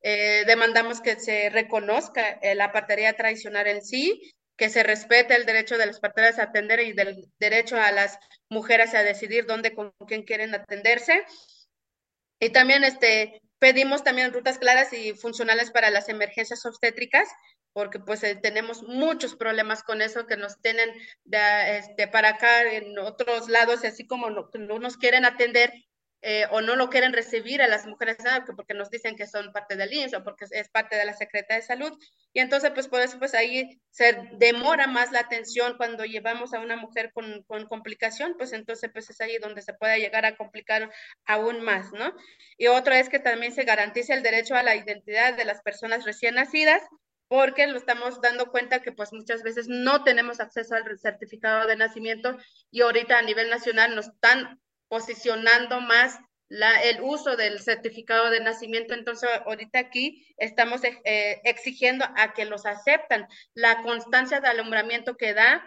eh, 0.00 0.44
demandamos 0.46 1.02
que 1.02 1.20
se 1.20 1.50
reconozca 1.50 2.40
la 2.54 2.72
partería 2.72 3.12
tradicional 3.18 3.66
en 3.66 3.82
sí 3.82 4.32
que 4.62 4.70
se 4.70 4.84
respete 4.84 5.34
el 5.34 5.44
derecho 5.44 5.76
de 5.76 5.86
las 5.86 5.98
parteras 5.98 6.38
a 6.38 6.44
atender 6.44 6.78
y 6.78 6.92
del 6.92 7.26
derecho 7.40 7.76
a 7.76 7.90
las 7.90 8.16
mujeres 8.48 8.94
a 8.94 9.02
decidir 9.02 9.44
dónde, 9.44 9.74
con 9.74 9.92
quién 10.06 10.22
quieren 10.22 10.54
atenderse. 10.54 11.24
Y 12.38 12.50
también 12.50 12.84
este, 12.84 13.42
pedimos 13.58 14.04
también 14.04 14.32
rutas 14.32 14.60
claras 14.60 14.92
y 14.92 15.14
funcionales 15.14 15.72
para 15.72 15.90
las 15.90 16.08
emergencias 16.08 16.64
obstétricas, 16.64 17.28
porque 17.72 17.98
pues 17.98 18.22
eh, 18.22 18.36
tenemos 18.36 18.84
muchos 18.84 19.34
problemas 19.34 19.82
con 19.82 20.00
eso 20.00 20.28
que 20.28 20.36
nos 20.36 20.56
tienen 20.60 20.90
de, 21.24 21.78
este, 21.78 22.06
para 22.06 22.28
acá 22.28 22.62
en 22.62 22.96
otros 23.00 23.48
lados, 23.48 23.84
así 23.84 24.06
como 24.06 24.30
no, 24.30 24.48
no 24.54 24.78
nos 24.78 24.96
quieren 24.96 25.24
atender, 25.24 25.72
eh, 26.24 26.46
o 26.52 26.60
no 26.60 26.76
lo 26.76 26.88
quieren 26.88 27.12
recibir 27.12 27.62
a 27.62 27.66
las 27.66 27.84
mujeres 27.84 28.16
porque 28.56 28.74
nos 28.74 28.90
dicen 28.90 29.16
que 29.16 29.26
son 29.26 29.52
parte 29.52 29.74
del 29.76 29.92
INS 29.92 30.14
o 30.14 30.22
porque 30.22 30.46
es 30.50 30.68
parte 30.68 30.94
de 30.96 31.04
la 31.04 31.14
Secretaría 31.14 31.60
de 31.60 31.66
Salud. 31.66 31.98
Y 32.32 32.38
entonces, 32.38 32.70
pues 32.70 32.86
por 32.86 33.00
eso, 33.00 33.18
pues 33.18 33.34
ahí 33.34 33.80
se 33.90 34.28
demora 34.38 34.86
más 34.86 35.10
la 35.10 35.20
atención 35.20 35.76
cuando 35.76 36.04
llevamos 36.04 36.54
a 36.54 36.60
una 36.60 36.76
mujer 36.76 37.12
con, 37.12 37.42
con 37.42 37.66
complicación, 37.66 38.34
pues 38.38 38.52
entonces, 38.52 38.90
pues 38.92 39.10
es 39.10 39.20
ahí 39.20 39.38
donde 39.38 39.62
se 39.62 39.74
puede 39.74 39.98
llegar 39.98 40.24
a 40.24 40.36
complicar 40.36 40.92
aún 41.26 41.60
más, 41.60 41.92
¿no? 41.92 42.14
Y 42.56 42.68
otro 42.68 42.94
es 42.94 43.08
que 43.08 43.18
también 43.18 43.52
se 43.52 43.64
garantice 43.64 44.14
el 44.14 44.22
derecho 44.22 44.54
a 44.54 44.62
la 44.62 44.76
identidad 44.76 45.36
de 45.36 45.44
las 45.44 45.60
personas 45.62 46.04
recién 46.04 46.36
nacidas, 46.36 46.82
porque 47.26 47.66
lo 47.66 47.78
estamos 47.78 48.20
dando 48.20 48.50
cuenta 48.50 48.82
que 48.82 48.92
pues 48.92 49.12
muchas 49.12 49.42
veces 49.42 49.66
no 49.66 50.04
tenemos 50.04 50.38
acceso 50.38 50.74
al 50.74 50.98
certificado 50.98 51.66
de 51.66 51.76
nacimiento 51.76 52.36
y 52.70 52.82
ahorita 52.82 53.18
a 53.18 53.22
nivel 53.22 53.48
nacional 53.48 53.96
nos 53.96 54.08
están 54.08 54.60
posicionando 54.92 55.80
más 55.80 56.18
la, 56.50 56.82
el 56.82 57.00
uso 57.00 57.34
del 57.34 57.60
certificado 57.60 58.28
de 58.28 58.40
nacimiento. 58.40 58.92
Entonces, 58.92 59.30
ahorita 59.46 59.78
aquí 59.78 60.26
estamos 60.36 60.82
eh, 60.84 61.40
exigiendo 61.44 62.04
a 62.14 62.34
que 62.34 62.44
los 62.44 62.66
aceptan 62.66 63.26
la 63.54 63.80
constancia 63.80 64.40
de 64.40 64.48
alumbramiento 64.48 65.16
que 65.16 65.32
da 65.32 65.66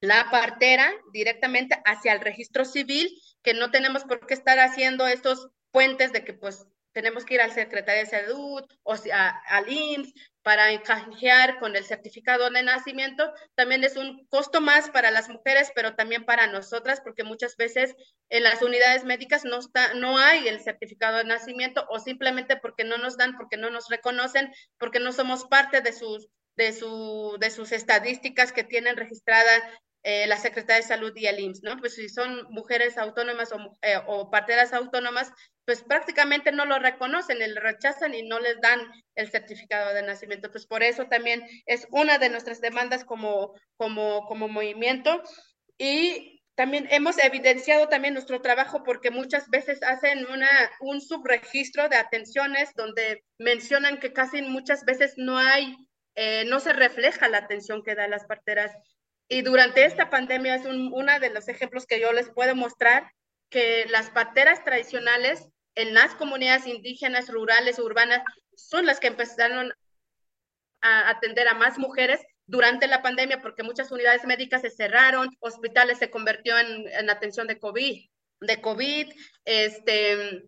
la 0.00 0.30
partera 0.30 0.90
directamente 1.12 1.78
hacia 1.84 2.14
el 2.14 2.20
registro 2.20 2.64
civil, 2.64 3.10
que 3.42 3.52
no 3.52 3.70
tenemos 3.70 4.04
por 4.04 4.26
qué 4.26 4.32
estar 4.32 4.58
haciendo 4.58 5.06
estos 5.06 5.50
puentes 5.70 6.14
de 6.14 6.24
que 6.24 6.32
pues 6.32 6.64
tenemos 6.92 7.26
que 7.26 7.34
ir 7.34 7.42
al 7.42 7.52
secretario 7.52 8.04
de 8.04 8.10
salud 8.10 8.64
o 8.84 8.94
al 9.12 9.70
IMSS 9.70 10.14
para 10.46 10.70
encajar 10.70 11.58
con 11.58 11.74
el 11.74 11.84
certificado 11.84 12.48
de 12.50 12.62
nacimiento. 12.62 13.34
También 13.56 13.82
es 13.82 13.96
un 13.96 14.24
costo 14.28 14.60
más 14.60 14.90
para 14.90 15.10
las 15.10 15.28
mujeres, 15.28 15.72
pero 15.74 15.96
también 15.96 16.24
para 16.24 16.46
nosotras, 16.46 17.00
porque 17.00 17.24
muchas 17.24 17.56
veces 17.56 17.96
en 18.28 18.44
las 18.44 18.62
unidades 18.62 19.02
médicas 19.02 19.44
no, 19.44 19.58
está, 19.58 19.94
no 19.94 20.18
hay 20.18 20.46
el 20.46 20.60
certificado 20.60 21.18
de 21.18 21.24
nacimiento 21.24 21.84
o 21.90 21.98
simplemente 21.98 22.56
porque 22.56 22.84
no 22.84 22.96
nos 22.96 23.16
dan, 23.16 23.36
porque 23.36 23.56
no 23.56 23.70
nos 23.70 23.88
reconocen, 23.88 24.52
porque 24.78 25.00
no 25.00 25.10
somos 25.10 25.46
parte 25.46 25.80
de 25.80 25.92
sus 25.92 26.28
de, 26.54 26.72
su, 26.72 27.36
de 27.40 27.50
sus 27.50 27.72
estadísticas 27.72 28.52
que 28.52 28.62
tienen 28.62 28.96
registrada 28.96 29.50
eh, 30.04 30.28
la 30.28 30.36
Secretaría 30.36 30.76
de 30.76 30.88
Salud 30.88 31.12
y 31.16 31.26
el 31.26 31.40
IMSS, 31.40 31.64
¿no? 31.64 31.76
Pues 31.78 31.96
si 31.96 32.08
son 32.08 32.46
mujeres 32.50 32.96
autónomas 32.98 33.50
o, 33.50 33.58
eh, 33.82 34.00
o, 34.06 34.30
parteras 34.30 34.72
autónomas, 34.72 35.32
pues 35.66 35.82
prácticamente 35.82 36.52
no 36.52 36.64
lo 36.64 36.78
reconocen, 36.78 37.40
le 37.40 37.52
rechazan 37.60 38.14
y 38.14 38.22
no 38.22 38.38
les 38.38 38.60
dan 38.60 38.80
el 39.16 39.30
certificado 39.30 39.92
de 39.92 40.02
nacimiento. 40.02 40.50
Pues 40.50 40.66
por 40.66 40.82
eso 40.82 41.06
también 41.06 41.42
es 41.66 41.86
una 41.90 42.18
de 42.18 42.30
nuestras 42.30 42.60
demandas 42.60 43.04
como, 43.04 43.52
como, 43.76 44.24
como 44.26 44.48
movimiento. 44.48 45.22
Y 45.76 46.42
también 46.54 46.86
hemos 46.90 47.18
evidenciado 47.18 47.88
también 47.88 48.14
nuestro 48.14 48.40
trabajo 48.40 48.84
porque 48.84 49.10
muchas 49.10 49.50
veces 49.50 49.82
hacen 49.82 50.26
una, 50.26 50.48
un 50.80 51.00
subregistro 51.00 51.88
de 51.88 51.96
atenciones 51.96 52.70
donde 52.76 53.24
mencionan 53.38 53.98
que 53.98 54.12
casi 54.12 54.42
muchas 54.42 54.84
veces 54.84 55.14
no 55.16 55.36
hay, 55.36 55.76
eh, 56.14 56.44
no 56.46 56.60
se 56.60 56.72
refleja 56.72 57.28
la 57.28 57.38
atención 57.38 57.82
que 57.82 57.94
dan 57.94 58.10
las 58.10 58.24
parteras 58.24 58.72
y 59.28 59.42
durante 59.42 59.84
esta 59.84 60.08
pandemia 60.08 60.54
es 60.54 60.64
uno 60.64 61.18
de 61.18 61.30
los 61.30 61.48
ejemplos 61.48 61.86
que 61.86 62.00
yo 62.00 62.12
les 62.12 62.30
puedo 62.30 62.54
mostrar 62.54 63.10
que 63.50 63.86
las 63.90 64.10
parteras 64.10 64.62
tradicionales 64.64 65.48
en 65.76 65.94
las 65.94 66.14
comunidades 66.14 66.66
indígenas, 66.66 67.28
rurales, 67.28 67.78
urbanas, 67.78 68.22
son 68.56 68.86
las 68.86 68.98
que 68.98 69.06
empezaron 69.06 69.72
a 70.80 71.10
atender 71.10 71.48
a 71.48 71.54
más 71.54 71.78
mujeres 71.78 72.20
durante 72.46 72.86
la 72.86 73.02
pandemia 73.02 73.40
porque 73.40 73.62
muchas 73.62 73.90
unidades 73.92 74.24
médicas 74.24 74.62
se 74.62 74.70
cerraron, 74.70 75.30
hospitales 75.40 75.98
se 75.98 76.10
convirtió 76.10 76.58
en, 76.58 76.88
en 76.88 77.10
atención 77.10 77.46
de 77.46 77.58
COVID, 77.58 78.08
de 78.40 78.60
COVID, 78.60 79.12
este, 79.44 80.44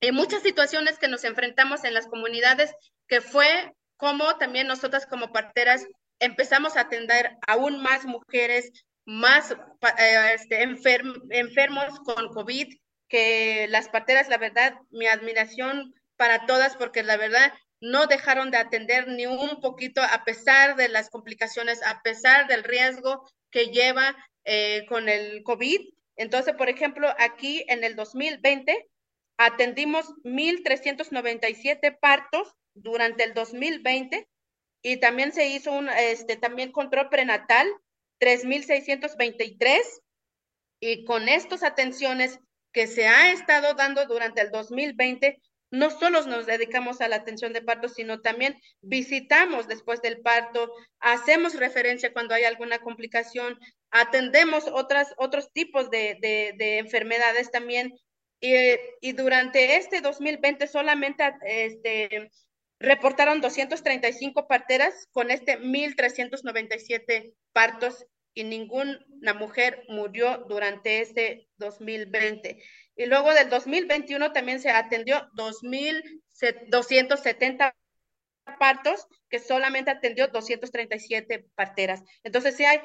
y 0.00 0.12
muchas 0.12 0.42
situaciones 0.42 0.98
que 0.98 1.08
nos 1.08 1.24
enfrentamos 1.24 1.84
en 1.84 1.94
las 1.94 2.06
comunidades 2.06 2.72
que 3.06 3.20
fue 3.20 3.72
como 3.96 4.36
también 4.36 4.66
nosotras 4.66 5.06
como 5.06 5.32
parteras 5.32 5.86
empezamos 6.18 6.76
a 6.76 6.82
atender 6.82 7.36
aún 7.46 7.82
más 7.82 8.04
mujeres, 8.04 8.70
más 9.04 9.52
eh, 9.52 10.34
este, 10.34 10.62
enfermos 10.62 11.98
con 12.00 12.28
COVID, 12.28 12.68
que 13.12 13.66
las 13.68 13.90
parteras, 13.90 14.30
la 14.30 14.38
verdad, 14.38 14.74
mi 14.90 15.06
admiración 15.06 15.94
para 16.16 16.46
todas, 16.46 16.76
porque 16.76 17.02
la 17.02 17.18
verdad 17.18 17.52
no 17.78 18.06
dejaron 18.06 18.50
de 18.50 18.56
atender 18.56 19.06
ni 19.06 19.26
un 19.26 19.60
poquito 19.60 20.00
a 20.00 20.24
pesar 20.24 20.76
de 20.76 20.88
las 20.88 21.10
complicaciones, 21.10 21.82
a 21.82 22.00
pesar 22.00 22.48
del 22.48 22.64
riesgo 22.64 23.28
que 23.50 23.66
lleva 23.66 24.16
eh, 24.44 24.86
con 24.88 25.10
el 25.10 25.42
COVID. 25.42 25.90
Entonces, 26.16 26.54
por 26.54 26.70
ejemplo, 26.70 27.14
aquí 27.18 27.66
en 27.68 27.84
el 27.84 27.96
2020 27.96 28.88
atendimos 29.36 30.06
1.397 30.24 31.98
partos 32.00 32.54
durante 32.72 33.24
el 33.24 33.34
2020 33.34 34.26
y 34.80 34.96
también 35.00 35.32
se 35.32 35.48
hizo 35.48 35.70
un 35.70 35.90
este, 35.90 36.36
también 36.36 36.72
control 36.72 37.10
prenatal, 37.10 37.68
3.623, 38.20 39.82
Y 40.80 41.04
con 41.04 41.28
estas 41.28 41.62
atenciones 41.62 42.40
que 42.72 42.86
se 42.86 43.06
ha 43.06 43.32
estado 43.32 43.74
dando 43.74 44.06
durante 44.06 44.40
el 44.40 44.50
2020, 44.50 45.40
no 45.72 45.90
solo 45.90 46.22
nos 46.26 46.46
dedicamos 46.46 47.00
a 47.00 47.08
la 47.08 47.16
atención 47.16 47.54
de 47.54 47.62
parto, 47.62 47.88
sino 47.88 48.20
también 48.20 48.60
visitamos 48.82 49.68
después 49.68 50.02
del 50.02 50.20
parto, 50.20 50.70
hacemos 51.00 51.54
referencia 51.54 52.12
cuando 52.12 52.34
hay 52.34 52.44
alguna 52.44 52.78
complicación, 52.78 53.58
atendemos 53.90 54.68
otras, 54.68 55.14
otros 55.16 55.50
tipos 55.52 55.90
de, 55.90 56.18
de, 56.20 56.78
enfermedades 56.78 57.50
también. 57.50 57.94
Y, 58.38 58.54
y, 59.00 59.12
durante 59.12 59.76
este 59.76 60.00
2020 60.00 60.66
solamente 60.66 61.24
este, 61.46 62.30
reportaron 62.78 63.40
235 63.40 64.48
parteras 64.48 65.06
con 65.12 65.30
este 65.30 65.58
1.397 65.58 67.32
partos 67.52 68.04
y 68.34 68.44
ninguna 68.44 69.34
mujer 69.34 69.84
murió 69.88 70.44
durante 70.48 71.00
este 71.00 71.48
2020. 71.56 72.62
Y 72.96 73.06
luego 73.06 73.34
del 73.34 73.50
2021 73.50 74.32
también 74.32 74.60
se 74.60 74.70
atendió 74.70 75.28
2.270 75.34 77.74
partos, 78.58 79.06
que 79.28 79.38
solamente 79.38 79.90
atendió 79.90 80.28
237 80.28 81.46
parteras. 81.54 82.02
Entonces, 82.22 82.56
sí 82.56 82.64
hay 82.64 82.80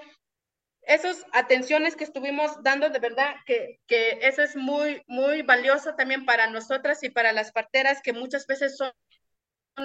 esas 0.84 1.26
atenciones 1.34 1.96
que 1.96 2.04
estuvimos 2.06 2.64
dando, 2.64 2.90
de 2.90 3.00
verdad 3.00 3.36
que, 3.46 3.80
que 3.88 4.20
eso 4.22 4.42
es 4.42 4.56
muy, 4.56 5.04
muy 5.08 5.42
valioso 5.42 5.96
también 5.96 6.26
para 6.26 6.50
nosotras 6.50 7.04
y 7.04 7.10
para 7.10 7.34
las 7.34 7.52
parteras, 7.52 8.02
que 8.02 8.14
muchas 8.14 8.48
veces 8.48 8.78
son 8.78 8.94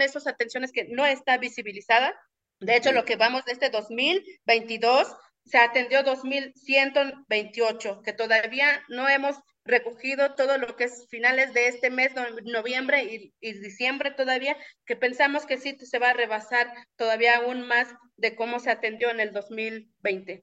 esas 0.01 0.27
atenciones 0.27 0.73
que 0.73 0.85
no 0.85 1.05
está 1.05 1.37
visibilizada. 1.39 2.15
De 2.61 2.77
hecho, 2.77 2.93
lo 2.93 3.05
que 3.05 3.17
vamos 3.17 3.45
de 3.45 3.53
este 3.53 3.71
2022 3.71 5.17
se 5.45 5.59
atendió 5.59 6.05
2.128, 6.05 8.03
que 8.03 8.13
todavía 8.13 8.83
no 8.89 9.09
hemos 9.09 9.37
recogido 9.65 10.35
todo 10.35 10.59
lo 10.59 10.77
que 10.77 10.85
es 10.85 11.07
finales 11.09 11.55
de 11.55 11.69
este 11.69 11.91
mes, 11.91 12.13
noviembre 12.45 13.33
y, 13.41 13.53
diciembre 13.53 14.11
todavía, 14.11 14.57
que 14.87 14.97
pensamos 14.97 15.47
que 15.47 15.59
sí 15.59 15.77
se 15.79 15.99
va 15.99 16.11
a 16.11 16.15
rebasar 16.15 16.73
todavía 16.97 17.37
aún 17.37 17.67
más 17.67 17.89
de 18.17 18.35
cómo 18.35 18.61
se 18.61 18.71
atendió 18.71 19.11
en 19.11 19.21
el 19.21 19.33
2020. 19.33 20.43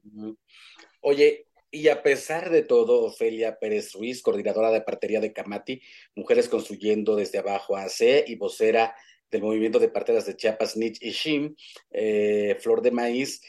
Oye, 1.00 1.46
y 1.70 1.88
a 1.88 2.02
pesar 2.02 2.50
de 2.50 2.62
todo, 2.62 3.04
Ofelia 3.04 3.58
Pérez 3.58 3.92
Ruiz, 3.92 4.22
coordinadora 4.22 4.70
de 4.70 4.80
partería 4.80 5.20
de 5.20 5.32
Camati, 5.32 5.80
Mujeres 6.16 6.48
Construyendo 6.48 7.14
desde 7.14 7.38
Abajo 7.38 7.76
AC 7.76 8.24
y 8.26 8.34
vocera 8.34 8.94
del 9.30 9.42
movimiento 9.42 9.78
de 9.78 9.88
parteras 9.88 10.26
de 10.26 10.36
Chiapas, 10.36 10.76
Nich 10.76 10.98
y 11.00 11.10
Shim, 11.10 11.54
eh, 11.92 12.56
Flor 12.60 12.82
de 12.82 12.90
Maíz, 12.90 13.40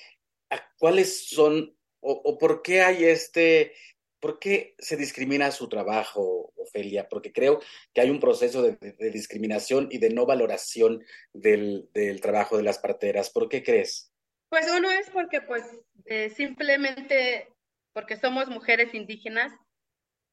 ¿cuáles 0.77 1.29
son 1.29 1.75
o, 1.99 2.37
por 2.37 2.63
qué 2.63 2.81
hay 2.81 3.05
este, 3.05 3.73
por 4.19 4.39
qué 4.39 4.75
se 4.79 4.97
discrimina 4.97 5.51
su 5.51 5.69
trabajo, 5.69 6.51
Ofelia? 6.55 7.07
Porque 7.07 7.31
creo 7.31 7.61
que 7.93 8.01
hay 8.01 8.09
un 8.09 8.19
proceso 8.19 8.63
de, 8.63 9.11
discriminación 9.11 9.87
y 9.91 9.99
de 9.99 10.09
no 10.09 10.25
valoración 10.25 11.03
del, 11.33 11.89
trabajo 12.21 12.57
de 12.57 12.63
las 12.63 12.79
parteras. 12.79 13.29
¿Por 13.29 13.49
qué 13.49 13.63
crees? 13.63 14.11
Pues 14.49 14.69
uno 14.75 14.89
es 14.91 15.09
porque 15.11 15.41
pues 15.41 15.63
eh, 16.05 16.29
simplemente 16.29 17.47
porque 17.93 18.17
somos 18.17 18.47
mujeres 18.47 18.93
indígenas, 18.93 19.53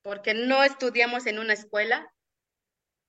porque 0.02 0.34
no 0.34 0.64
estudiamos 0.64 1.26
en 1.26 1.38
una 1.38 1.52
escuela, 1.52 2.12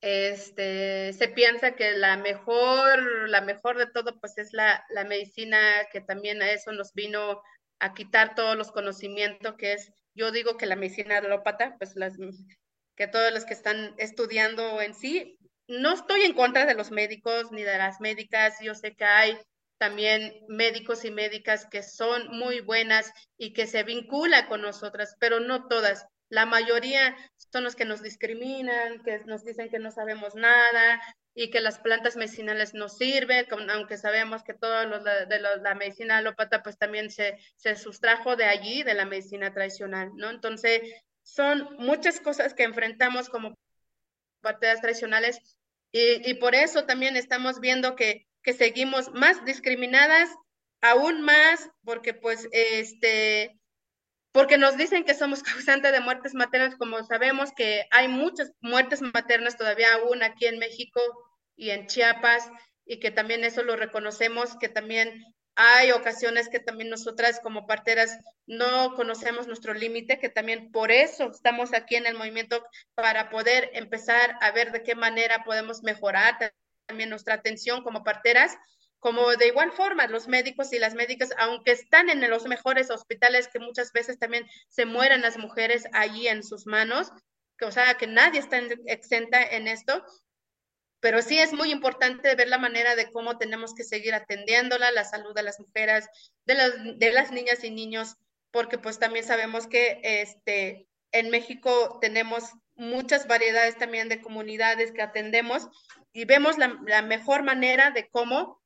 este, 0.02 1.14
se 1.14 1.28
piensa 1.28 1.76
que 1.76 1.92
la 1.92 2.18
mejor, 2.18 3.30
la 3.30 3.42
mejor 3.42 3.78
de 3.78 3.88
todo, 3.88 4.20
pues 4.20 4.38
es 4.38 4.54
la, 4.54 4.86
la 4.90 5.04
medicina, 5.04 5.60
que 5.92 6.02
también 6.02 6.42
a 6.42 6.52
eso 6.52 6.72
nos 6.72 6.94
vino 6.94 7.42
a 7.80 7.94
quitar 7.94 8.36
todos 8.36 8.56
los 8.56 8.72
conocimientos, 8.72 9.56
que 9.58 9.74
es, 9.74 9.92
yo 10.14 10.32
digo 10.32 10.58
que 10.58 10.66
la 10.66 10.76
medicina 10.76 11.18
alópata, 11.18 11.76
pues 11.78 11.96
las, 11.96 12.18
que 12.96 13.08
todos 13.08 13.34
los 13.34 13.46
que 13.46 13.54
están 13.54 13.96
estudiando 13.98 14.82
en 14.82 14.94
sí, 14.94 15.38
no 15.68 15.94
estoy 15.94 16.22
en 16.22 16.34
contra 16.34 16.66
de 16.66 16.74
los 16.74 16.92
médicos 16.92 17.52
ni 17.52 17.64
de 17.64 17.78
las 17.78 18.02
médicas, 18.02 18.58
yo 18.62 18.76
sé 18.76 18.96
que 18.96 19.06
hay 19.06 19.38
también 19.78 20.34
médicos 20.50 21.06
y 21.06 21.12
médicas 21.12 21.66
que 21.66 21.84
son 21.84 22.28
muy 22.38 22.60
buenas 22.60 23.12
y 23.38 23.54
que 23.54 23.66
se 23.68 23.84
vinculan 23.84 24.48
con 24.48 24.62
nosotras, 24.62 25.16
pero 25.20 25.40
no 25.40 25.68
todas. 25.68 26.06
La 26.28 26.46
mayoría 26.46 27.16
son 27.52 27.64
los 27.64 27.76
que 27.76 27.86
nos 27.86 28.02
discriminan, 28.02 29.02
que 29.04 29.20
nos 29.26 29.44
dicen 29.44 29.70
que 29.70 29.80
no 29.80 29.92
sabemos 29.92 30.36
nada 30.36 31.02
y 31.34 31.50
que 31.50 31.62
las 31.62 31.80
plantas 31.80 32.16
medicinales 32.16 32.74
no 32.74 32.90
sirven, 32.90 33.46
aunque 33.70 33.98
sabemos 33.98 34.44
que 34.44 34.54
todo 34.54 34.86
lo 34.86 35.04
de 35.04 35.40
la 35.40 35.76
medicina 35.76 36.18
alópata 36.18 36.62
pues 36.64 36.78
también 36.78 37.10
se, 37.10 37.38
se 37.56 37.76
sustrajo 37.76 38.36
de 38.36 38.46
allí, 38.46 38.84
de 38.84 38.94
la 38.94 39.06
medicina 39.06 39.54
tradicional, 39.54 40.12
¿no? 40.16 40.30
Entonces, 40.30 40.82
son 41.22 41.76
muchas 41.78 42.20
cosas 42.20 42.54
que 42.54 42.64
enfrentamos 42.64 43.30
como 43.30 43.58
parteras 44.42 44.82
tradicionales 44.82 45.58
y, 45.92 46.30
y 46.30 46.34
por 46.36 46.56
eso 46.56 46.86
también 46.86 47.16
estamos 47.16 47.60
viendo 47.60 47.96
que, 47.96 48.28
que 48.44 48.54
seguimos 48.54 49.12
más 49.14 49.44
discriminadas, 49.46 50.30
aún 50.82 51.22
más, 51.22 51.70
porque 51.84 52.14
pues 52.14 52.48
este 52.52 53.59
porque 54.40 54.58
nos 54.58 54.78
dicen 54.78 55.04
que 55.04 55.16
somos 55.16 55.44
causantes 55.44 55.92
de 55.92 56.00
muertes 56.00 56.34
maternas, 56.34 56.78
como 56.78 57.04
sabemos 57.04 57.52
que 57.52 57.86
hay 57.92 58.08
muchas 58.08 58.54
muertes 58.62 59.02
maternas 59.02 59.58
todavía 59.58 59.94
aún 59.96 60.24
aquí 60.24 60.46
en 60.46 60.60
México 60.60 61.02
y 61.58 61.72
en 61.72 61.88
Chiapas, 61.88 62.50
y 62.86 63.02
que 63.02 63.12
también 63.12 63.44
eso 63.44 63.64
lo 63.64 63.76
reconocemos, 63.76 64.56
que 64.58 64.70
también 64.70 65.26
hay 65.56 65.92
ocasiones 65.92 66.48
que 66.48 66.62
también 66.62 66.90
nosotras 66.90 67.42
como 67.44 67.68
parteras 67.68 68.18
no 68.48 68.96
conocemos 68.96 69.46
nuestro 69.46 69.74
límite, 69.74 70.20
que 70.20 70.30
también 70.30 70.72
por 70.72 70.90
eso 70.90 71.30
estamos 71.30 71.74
aquí 71.74 71.98
en 71.98 72.06
el 72.06 72.16
movimiento 72.16 72.66
para 72.96 73.30
poder 73.30 73.70
empezar 73.74 74.38
a 74.40 74.52
ver 74.52 74.72
de 74.72 74.84
qué 74.84 74.96
manera 74.96 75.44
podemos 75.44 75.84
mejorar 75.84 76.54
también 76.86 77.10
nuestra 77.10 77.34
atención 77.34 77.84
como 77.84 78.06
parteras 78.06 78.56
como 79.00 79.30
de 79.36 79.48
igual 79.48 79.72
forma 79.72 80.08
los 80.08 80.28
médicos 80.28 80.74
y 80.74 80.80
las 80.80 80.94
médicas, 80.94 81.30
aunque 81.38 81.72
están 81.72 82.10
en 82.10 82.28
los 82.30 82.46
mejores 82.46 82.92
hospitales, 82.92 83.48
que 83.48 83.60
muchas 83.60 83.92
veces 83.94 84.20
también 84.20 84.46
se 84.68 84.86
mueren 84.86 85.22
las 85.22 85.38
mujeres 85.38 85.88
allí 85.94 86.28
en 86.28 86.44
sus 86.44 86.66
manos, 86.66 87.12
que, 87.58 87.66
o 87.66 87.72
sea, 87.72 87.96
que 87.96 88.08
nadie 88.08 88.40
está 88.40 88.60
exenta 88.86 89.42
en 89.42 89.68
esto, 89.68 90.04
pero 91.00 91.22
sí 91.22 91.40
es 91.40 91.54
muy 91.54 91.72
importante 91.72 92.36
ver 92.36 92.50
la 92.50 92.58
manera 92.58 92.96
de 92.96 93.10
cómo 93.12 93.38
tenemos 93.38 93.74
que 93.74 93.86
seguir 93.86 94.14
atendiéndola, 94.14 94.92
la 94.92 95.06
salud 95.06 95.34
de 95.34 95.44
las 95.44 95.60
mujeres, 95.60 96.08
de 96.46 96.56
las, 96.56 96.72
de 96.98 97.12
las 97.12 97.32
niñas 97.32 97.64
y 97.64 97.72
niños, 97.72 98.16
porque 98.52 98.78
pues 98.78 99.00
también 99.00 99.26
sabemos 99.26 99.68
que 99.68 100.02
este, 100.04 100.88
en 101.14 101.30
México 101.30 102.00
tenemos 102.02 102.52
muchas 102.76 103.28
variedades 103.28 103.78
también 103.78 104.10
de 104.10 104.22
comunidades 104.22 104.92
que 104.92 105.02
atendemos 105.02 105.68
y 106.12 106.26
vemos 106.26 106.58
la, 106.58 106.78
la 106.86 107.02
mejor 107.02 107.44
manera 107.44 107.92
de 107.92 108.10
cómo 108.10 108.62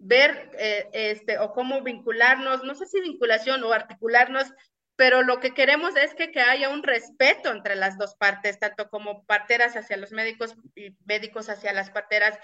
ver 0.00 0.50
eh, 0.58 0.88
este, 0.92 1.38
o 1.38 1.52
cómo 1.52 1.82
vincularnos, 1.82 2.64
no 2.64 2.74
sé 2.74 2.86
si 2.86 3.00
vinculación 3.00 3.62
o 3.62 3.72
articularnos, 3.72 4.52
pero 4.96 5.22
lo 5.22 5.40
que 5.40 5.54
queremos 5.54 5.96
es 5.96 6.14
que, 6.14 6.30
que 6.30 6.40
haya 6.40 6.68
un 6.68 6.82
respeto 6.82 7.50
entre 7.52 7.74
las 7.76 7.96
dos 7.96 8.16
partes, 8.16 8.58
tanto 8.58 8.88
como 8.88 9.24
parteras 9.24 9.76
hacia 9.76 9.96
los 9.96 10.10
médicos 10.10 10.56
y 10.74 10.96
médicos 11.04 11.48
hacia 11.48 11.72
las 11.72 11.90
parteras, 11.90 12.38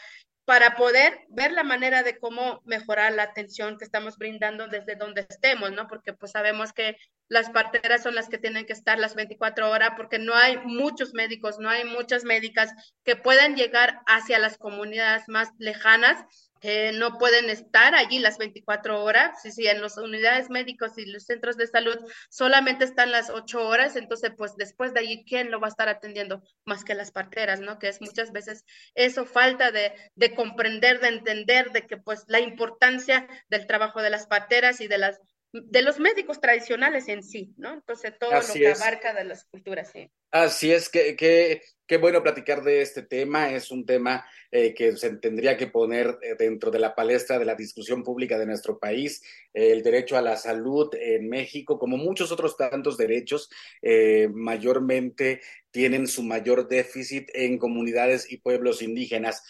para 0.47 0.77
poder 0.77 1.27
ver 1.29 1.51
la 1.51 1.65
manera 1.65 2.05
de 2.05 2.19
cómo 2.19 2.63
mejorar 2.65 3.13
la 3.13 3.25
atención 3.25 3.79
que 3.79 3.85
estamos 3.85 4.17
brindando 4.17 4.69
desde 4.69 4.95
donde 4.95 5.27
estemos, 5.29 5.73
¿no? 5.73 5.89
Porque 5.89 6.13
pues 6.13 6.33
sabemos 6.33 6.73
que 6.73 6.97
las 7.29 7.51
parteras 7.51 8.05
son 8.05 8.15
las 8.15 8.29
que 8.29 8.39
tienen 8.39 8.65
que 8.65 8.73
estar 8.73 8.97
las 8.99 9.17
24 9.17 9.69
horas 9.69 9.91
porque 9.97 10.21
no 10.21 10.35
hay 10.37 10.59
muchos 10.59 11.15
médicos, 11.15 11.59
no 11.59 11.69
hay 11.69 11.85
muchas 11.85 12.25
médicas 12.25 12.71
que 13.03 13.17
puedan 13.17 13.57
llegar 13.57 14.01
hacia 14.07 14.39
las 14.39 14.57
comunidades 14.57 15.25
más 15.27 15.51
lejanas 15.59 16.25
que 16.67 16.91
no 16.91 17.17
pueden 17.17 17.49
estar 17.49 17.95
allí 17.95 18.19
las 18.19 18.39
24 18.39 19.05
horas. 19.05 19.41
Si, 19.41 19.53
si 19.53 19.69
en 19.69 19.81
las 19.81 19.99
unidades 19.99 20.51
médicas 20.51 20.99
y 20.99 21.07
los 21.07 21.23
centros 21.23 21.57
de 21.57 21.69
salud 21.69 21.97
solamente 22.29 22.85
están 22.85 23.13
las 23.13 23.31
8 23.31 23.69
horas, 23.69 23.95
entonces 23.95 24.33
pues 24.37 24.57
después 24.57 24.93
de 24.93 24.99
allí, 24.99 25.25
¿quién 25.25 25.53
lo 25.53 25.61
va 25.61 25.69
a 25.69 25.71
estar 25.71 25.89
atendiendo 25.89 26.43
más 26.65 26.83
que 26.83 26.97
las 26.97 27.13
parteras, 27.13 27.61
no? 27.61 27.79
Que 27.79 27.87
es 27.87 28.01
muchas 28.01 28.33
veces 28.33 28.65
eso 28.97 29.25
falta 29.27 29.71
de, 29.71 29.93
de 30.17 30.35
comprender, 30.35 30.99
de 30.99 31.07
entender, 31.07 31.71
de 31.71 31.83
que 31.83 31.99
pues 31.99 32.25
la 32.27 32.41
importancia 32.41 33.29
del 33.49 33.69
trabajo 33.69 34.03
de 34.03 34.11
las 34.11 34.27
parteras 34.27 34.81
y 34.81 34.89
de 34.89 34.99
las 34.99 35.21
de 35.65 35.83
los 35.83 35.99
médicos 35.99 36.41
tradicionales 36.41 37.09
en 37.09 37.23
sí, 37.23 37.55
¿no? 37.57 37.73
Entonces 37.73 38.13
todo 38.19 38.33
lo 38.33 38.41
que 38.53 38.69
abarca 38.69 39.15
de 39.15 39.25
las 39.25 39.45
culturas, 39.45 39.91
sí. 39.93 40.11
Así 40.31 40.73
es, 40.73 40.89
que, 40.89 41.17
que, 41.17 41.63
qué 41.87 41.97
bueno 41.97 42.23
platicar 42.23 42.63
de 42.63 42.83
este 42.83 43.03
tema. 43.03 43.53
Es 43.53 43.71
un 43.71 43.87
tema 43.87 44.27
eh, 44.51 44.75
que 44.75 44.97
se 44.97 45.17
tendría 45.17 45.57
que 45.57 45.69
poner 45.69 46.19
eh, 46.21 46.35
dentro 46.39 46.71
de 46.71 46.79
la 46.79 46.95
palestra 46.95 47.39
de 47.39 47.45
la 47.45 47.55
discusión 47.55 48.03
pública 48.03 48.39
de 48.39 48.47
nuestro 48.47 48.79
país. 48.79 49.23
el 49.53 49.83
derecho 49.83 50.17
a 50.17 50.23
la 50.23 50.37
salud 50.37 50.91
en 50.95 51.29
México, 51.29 51.79
como 51.79 51.97
muchos 51.97 52.33
otros 52.33 52.57
tantos 52.57 52.97
derechos, 52.97 53.49
eh, 53.81 54.29
mayormente 54.33 55.41
tienen 55.71 56.07
su 56.07 56.23
mayor 56.23 56.69
déficit 56.69 57.31
en 57.33 57.59
comunidades 57.59 58.31
y 58.31 58.39
pueblos 58.39 58.83
indígenas. 58.83 59.43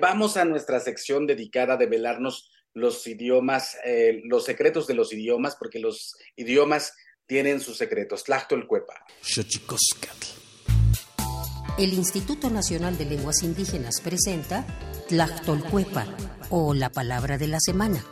vamos 0.00 0.36
a 0.36 0.44
nuestra 0.44 0.80
sección 0.80 1.26
dedicada 1.26 1.74
a 1.74 1.76
develarnos 1.76 2.50
los 2.80 3.06
idiomas, 3.06 3.76
los 4.24 4.44
secretos 4.44 4.86
de 4.86 4.94
los 4.94 5.12
idiomas, 5.12 5.56
porque 5.56 5.78
los 5.78 6.14
idiomas 6.36 6.92
tienen 7.26 7.60
sus 7.60 7.76
secretos. 7.76 8.24
Tlachtolcuepa. 8.24 8.94
El 11.78 11.92
Instituto 11.92 12.50
Nacional 12.50 12.98
de 12.98 13.04
Lenguas 13.04 13.42
Indígenas 13.42 14.00
presenta 14.02 14.66
Tlachtolcuepa 15.08 16.06
o 16.50 16.74
la 16.74 16.90
palabra 16.90 17.38
de 17.38 17.46
la 17.46 17.60
semana. 17.60 18.04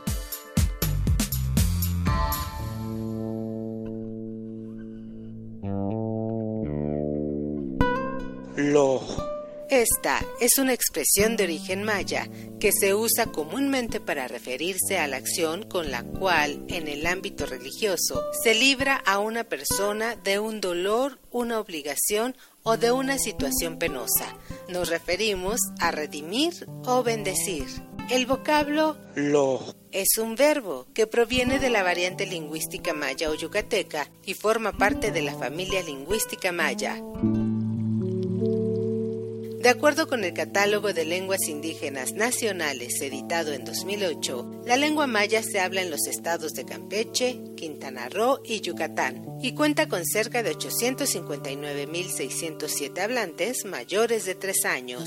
Esta 9.77 10.25
es 10.39 10.57
una 10.57 10.73
expresión 10.73 11.37
de 11.37 11.43
origen 11.43 11.83
maya 11.83 12.27
que 12.59 12.71
se 12.71 12.95
usa 12.95 13.27
comúnmente 13.27 13.99
para 13.99 14.27
referirse 14.27 14.97
a 14.97 15.05
la 15.05 15.17
acción 15.17 15.69
con 15.69 15.91
la 15.91 16.01
cual, 16.01 16.65
en 16.67 16.87
el 16.87 17.05
ámbito 17.05 17.45
religioso, 17.45 18.23
se 18.43 18.55
libra 18.55 18.95
a 18.95 19.19
una 19.19 19.43
persona 19.43 20.15
de 20.15 20.39
un 20.39 20.61
dolor, 20.61 21.19
una 21.29 21.59
obligación 21.59 22.35
o 22.63 22.77
de 22.77 22.91
una 22.91 23.19
situación 23.19 23.77
penosa. 23.77 24.35
Nos 24.67 24.89
referimos 24.89 25.59
a 25.79 25.91
redimir 25.91 26.53
o 26.83 27.03
bendecir. 27.03 27.67
El 28.09 28.25
vocablo 28.25 28.97
lo 29.13 29.75
es 29.91 30.17
un 30.17 30.35
verbo 30.35 30.87
que 30.95 31.05
proviene 31.05 31.59
de 31.59 31.69
la 31.69 31.83
variante 31.83 32.25
lingüística 32.25 32.95
maya 32.95 33.29
o 33.29 33.35
yucateca 33.35 34.09
y 34.25 34.33
forma 34.33 34.71
parte 34.71 35.11
de 35.11 35.21
la 35.21 35.35
familia 35.35 35.83
lingüística 35.83 36.51
maya. 36.51 36.99
De 39.67 39.71
acuerdo 39.71 40.07
con 40.07 40.23
el 40.23 40.33
Catálogo 40.33 40.93
de 40.93 41.03
Lenguas 41.03 41.49
Indígenas 41.49 42.13
Nacionales 42.13 43.01
editado 43.01 43.51
en 43.51 43.65
2008, 43.65 44.61
la 44.65 44.77
lengua 44.77 45.07
maya 45.07 45.43
se 45.43 45.59
habla 45.59 45.81
en 45.81 45.91
los 45.91 46.07
estados 46.07 46.53
de 46.53 46.63
Campeche, 46.63 47.41
Quintana 47.57 48.07
Roo 48.07 48.39
y 48.45 48.61
Yucatán 48.61 49.25
y 49.41 49.55
cuenta 49.55 49.89
con 49.89 50.05
cerca 50.05 50.41
de 50.41 50.55
859.607 50.55 52.97
hablantes 52.97 53.65
mayores 53.65 54.23
de 54.23 54.35
3 54.35 54.63
años. 54.63 55.03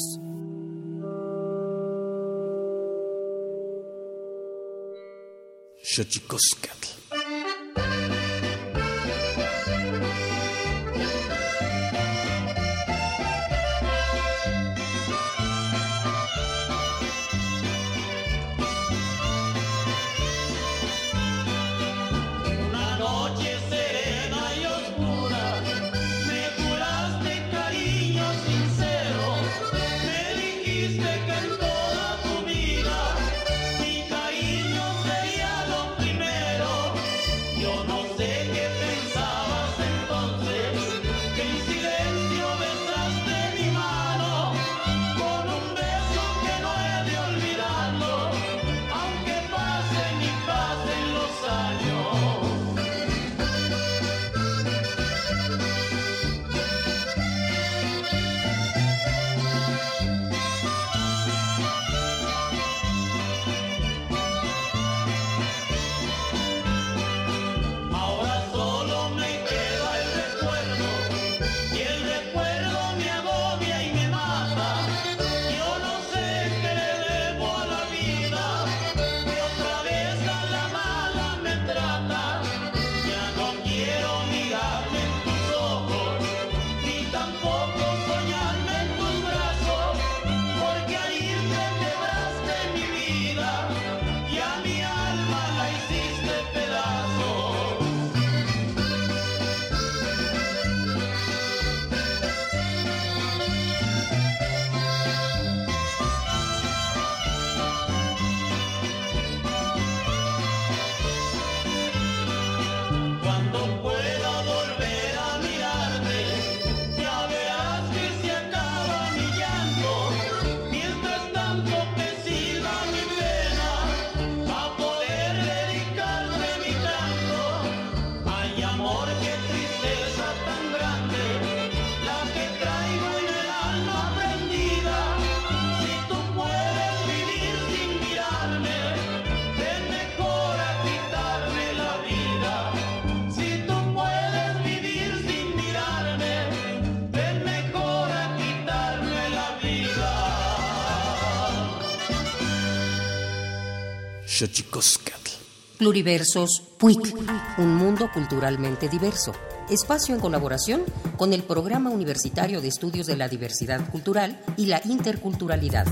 Pluriversos 155.80 156.60
PUIC, 156.76 157.16
un 157.56 157.74
mundo 157.74 158.10
culturalmente 158.12 158.86
diverso. 158.90 159.32
Espacio 159.70 160.14
en 160.14 160.20
colaboración 160.20 160.82
con 161.16 161.32
el 161.32 161.42
Programa 161.42 161.88
Universitario 161.88 162.60
de 162.60 162.68
Estudios 162.68 163.06
de 163.06 163.16
la 163.16 163.30
Diversidad 163.30 163.90
Cultural 163.90 164.38
y 164.58 164.66
la 164.66 164.82
Interculturalidad. 164.84 165.86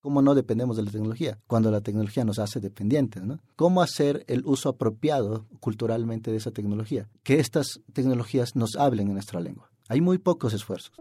¿Cómo 0.00 0.22
no 0.22 0.34
dependemos 0.34 0.78
de 0.78 0.84
la 0.84 0.90
tecnología? 0.90 1.40
Cuando 1.46 1.70
la 1.70 1.82
tecnología 1.82 2.24
nos 2.24 2.38
hace 2.38 2.60
dependientes, 2.60 3.22
¿no? 3.22 3.38
¿Cómo 3.54 3.82
hacer 3.82 4.24
el 4.28 4.46
uso 4.46 4.70
apropiado 4.70 5.44
culturalmente 5.60 6.30
de 6.30 6.38
esa 6.38 6.52
tecnología? 6.52 7.06
Que 7.22 7.38
estas 7.38 7.80
tecnologías 7.92 8.56
nos 8.56 8.76
hablen 8.76 9.08
en 9.08 9.12
nuestra 9.12 9.40
lengua. 9.40 9.70
Hay 9.88 10.00
muy 10.00 10.18
pocos 10.18 10.52
esfuerzos. 10.52 11.00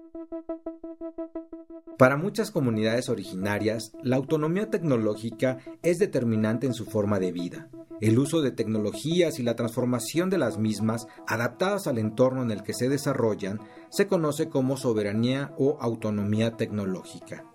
Para 1.97 2.17
muchas 2.17 2.51
comunidades 2.51 3.09
originarias, 3.09 3.93
la 4.03 4.17
autonomía 4.17 4.69
tecnológica 4.69 5.57
es 5.81 5.97
determinante 5.97 6.67
en 6.67 6.73
su 6.73 6.85
forma 6.85 7.19
de 7.19 7.31
vida. 7.31 7.69
El 8.01 8.19
uso 8.19 8.41
de 8.41 8.51
tecnologías 8.51 9.39
y 9.39 9.43
la 9.43 9.55
transformación 9.55 10.29
de 10.29 10.37
las 10.37 10.59
mismas, 10.59 11.07
adaptadas 11.25 11.87
al 11.87 11.97
entorno 11.97 12.43
en 12.43 12.51
el 12.51 12.61
que 12.61 12.73
se 12.73 12.89
desarrollan, 12.89 13.59
se 13.89 14.07
conoce 14.07 14.49
como 14.49 14.75
soberanía 14.75 15.53
o 15.57 15.77
autonomía 15.79 16.57
tecnológica. 16.57 17.45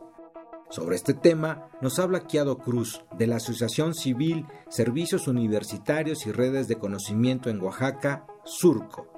Sobre 0.71 0.97
este 0.97 1.15
tema 1.15 1.69
nos 1.83 1.99
habla 1.99 2.27
Kiado 2.27 2.59
Cruz, 2.59 3.05
de 3.19 3.27
la 3.27 3.37
Asociación 3.37 3.95
Civil 3.95 4.47
Servicios 4.69 5.29
Universitarios 5.29 6.27
y 6.27 6.33
Redes 6.33 6.67
de 6.67 6.77
Conocimiento 6.77 7.51
en 7.51 7.61
Oaxaca, 7.61 8.27
Surco 8.45 9.10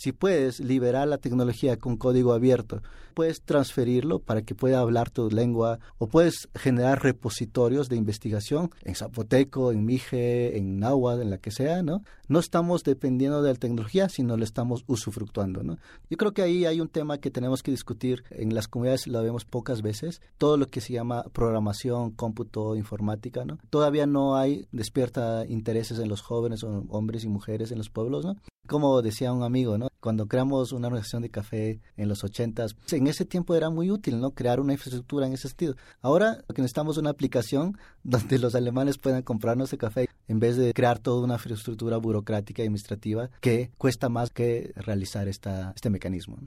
Si 0.00 0.12
puedes 0.12 0.60
liberar 0.60 1.06
la 1.08 1.18
tecnología 1.18 1.76
con 1.76 1.98
código 1.98 2.32
abierto, 2.32 2.80
puedes 3.12 3.42
transferirlo 3.42 4.18
para 4.18 4.40
que 4.40 4.54
pueda 4.54 4.80
hablar 4.80 5.10
tu 5.10 5.28
lengua 5.28 5.78
o 5.98 6.08
puedes 6.08 6.48
generar 6.54 7.02
repositorios 7.02 7.90
de 7.90 7.96
investigación 7.96 8.70
en 8.82 8.94
zapoteco, 8.94 9.72
en 9.72 9.84
mije, 9.84 10.56
en 10.56 10.78
náhuatl, 10.78 11.20
en 11.20 11.28
la 11.28 11.36
que 11.36 11.50
sea, 11.50 11.82
¿no? 11.82 12.02
No 12.28 12.38
estamos 12.38 12.82
dependiendo 12.82 13.42
de 13.42 13.52
la 13.52 13.58
tecnología, 13.58 14.08
sino 14.08 14.38
le 14.38 14.44
estamos 14.44 14.84
usufructuando, 14.86 15.62
¿no? 15.62 15.76
Yo 16.08 16.16
creo 16.16 16.32
que 16.32 16.40
ahí 16.40 16.64
hay 16.64 16.80
un 16.80 16.88
tema 16.88 17.18
que 17.18 17.30
tenemos 17.30 17.62
que 17.62 17.70
discutir 17.70 18.24
en 18.30 18.54
las 18.54 18.68
comunidades, 18.68 19.06
lo 19.06 19.22
vemos 19.22 19.44
pocas 19.44 19.82
veces, 19.82 20.22
todo 20.38 20.56
lo 20.56 20.68
que 20.68 20.80
se 20.80 20.94
llama 20.94 21.24
programación, 21.34 22.12
cómputo, 22.12 22.74
informática, 22.74 23.44
¿no? 23.44 23.58
Todavía 23.68 24.06
no 24.06 24.34
hay, 24.34 24.66
despierta 24.72 25.44
intereses 25.46 25.98
en 25.98 26.08
los 26.08 26.22
jóvenes, 26.22 26.64
hombres 26.64 27.24
y 27.24 27.28
mujeres 27.28 27.70
en 27.70 27.76
los 27.76 27.90
pueblos, 27.90 28.24
¿no? 28.24 28.36
Como 28.70 29.02
decía 29.02 29.32
un 29.32 29.42
amigo, 29.42 29.78
¿no? 29.78 29.88
Cuando 29.98 30.28
creamos 30.28 30.70
una 30.70 30.86
organización 30.86 31.22
de 31.22 31.28
café 31.28 31.80
en 31.96 32.08
los 32.08 32.22
ochentas, 32.22 32.76
en 32.92 33.08
ese 33.08 33.24
tiempo 33.24 33.56
era 33.56 33.68
muy 33.68 33.90
útil, 33.90 34.20
¿no? 34.20 34.30
Crear 34.30 34.60
una 34.60 34.74
infraestructura 34.74 35.26
en 35.26 35.32
ese 35.32 35.48
sentido. 35.48 35.74
Ahora 36.02 36.44
lo 36.46 36.54
que 36.54 36.62
necesitamos 36.62 36.94
es 36.94 37.00
una 37.00 37.10
aplicación 37.10 37.76
donde 38.04 38.38
los 38.38 38.54
alemanes 38.54 38.96
puedan 38.96 39.22
comprarnos 39.22 39.72
el 39.72 39.80
café 39.80 40.08
en 40.28 40.38
vez 40.38 40.56
de 40.56 40.72
crear 40.72 41.00
toda 41.00 41.24
una 41.24 41.34
infraestructura 41.34 41.96
burocrática 41.96 42.62
y 42.62 42.66
administrativa 42.66 43.28
que 43.40 43.72
cuesta 43.76 44.08
más 44.08 44.30
que 44.30 44.72
realizar 44.76 45.26
esta, 45.26 45.72
este 45.74 45.90
mecanismo. 45.90 46.38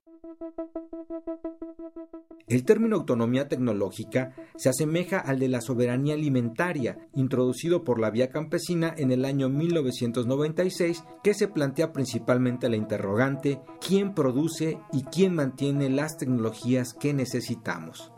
El 2.54 2.66
término 2.66 2.98
autonomía 2.98 3.48
tecnológica 3.48 4.36
se 4.58 4.70
asemeja 4.70 5.18
al 5.18 5.40
de 5.40 5.48
la 5.48 5.60
soberanía 5.60 6.14
alimentaria, 6.14 7.00
introducido 7.16 7.84
por 7.84 8.00
la 8.00 8.12
vía 8.12 8.30
campesina 8.30 8.94
en 8.96 9.12
el 9.12 9.26
año 9.26 9.50
1996, 9.50 11.04
que 11.24 11.34
se 11.34 11.48
plantea 11.48 11.92
principalmente 11.92 12.70
la 12.70 12.76
interrogante 12.76 13.60
¿quién 13.82 14.14
produce 14.14 14.78
y 14.92 15.02
quién 15.02 15.34
mantiene 15.34 15.90
las 15.90 16.16
tecnologías 16.18 16.94
que 16.94 17.16
necesitamos? 17.16 18.13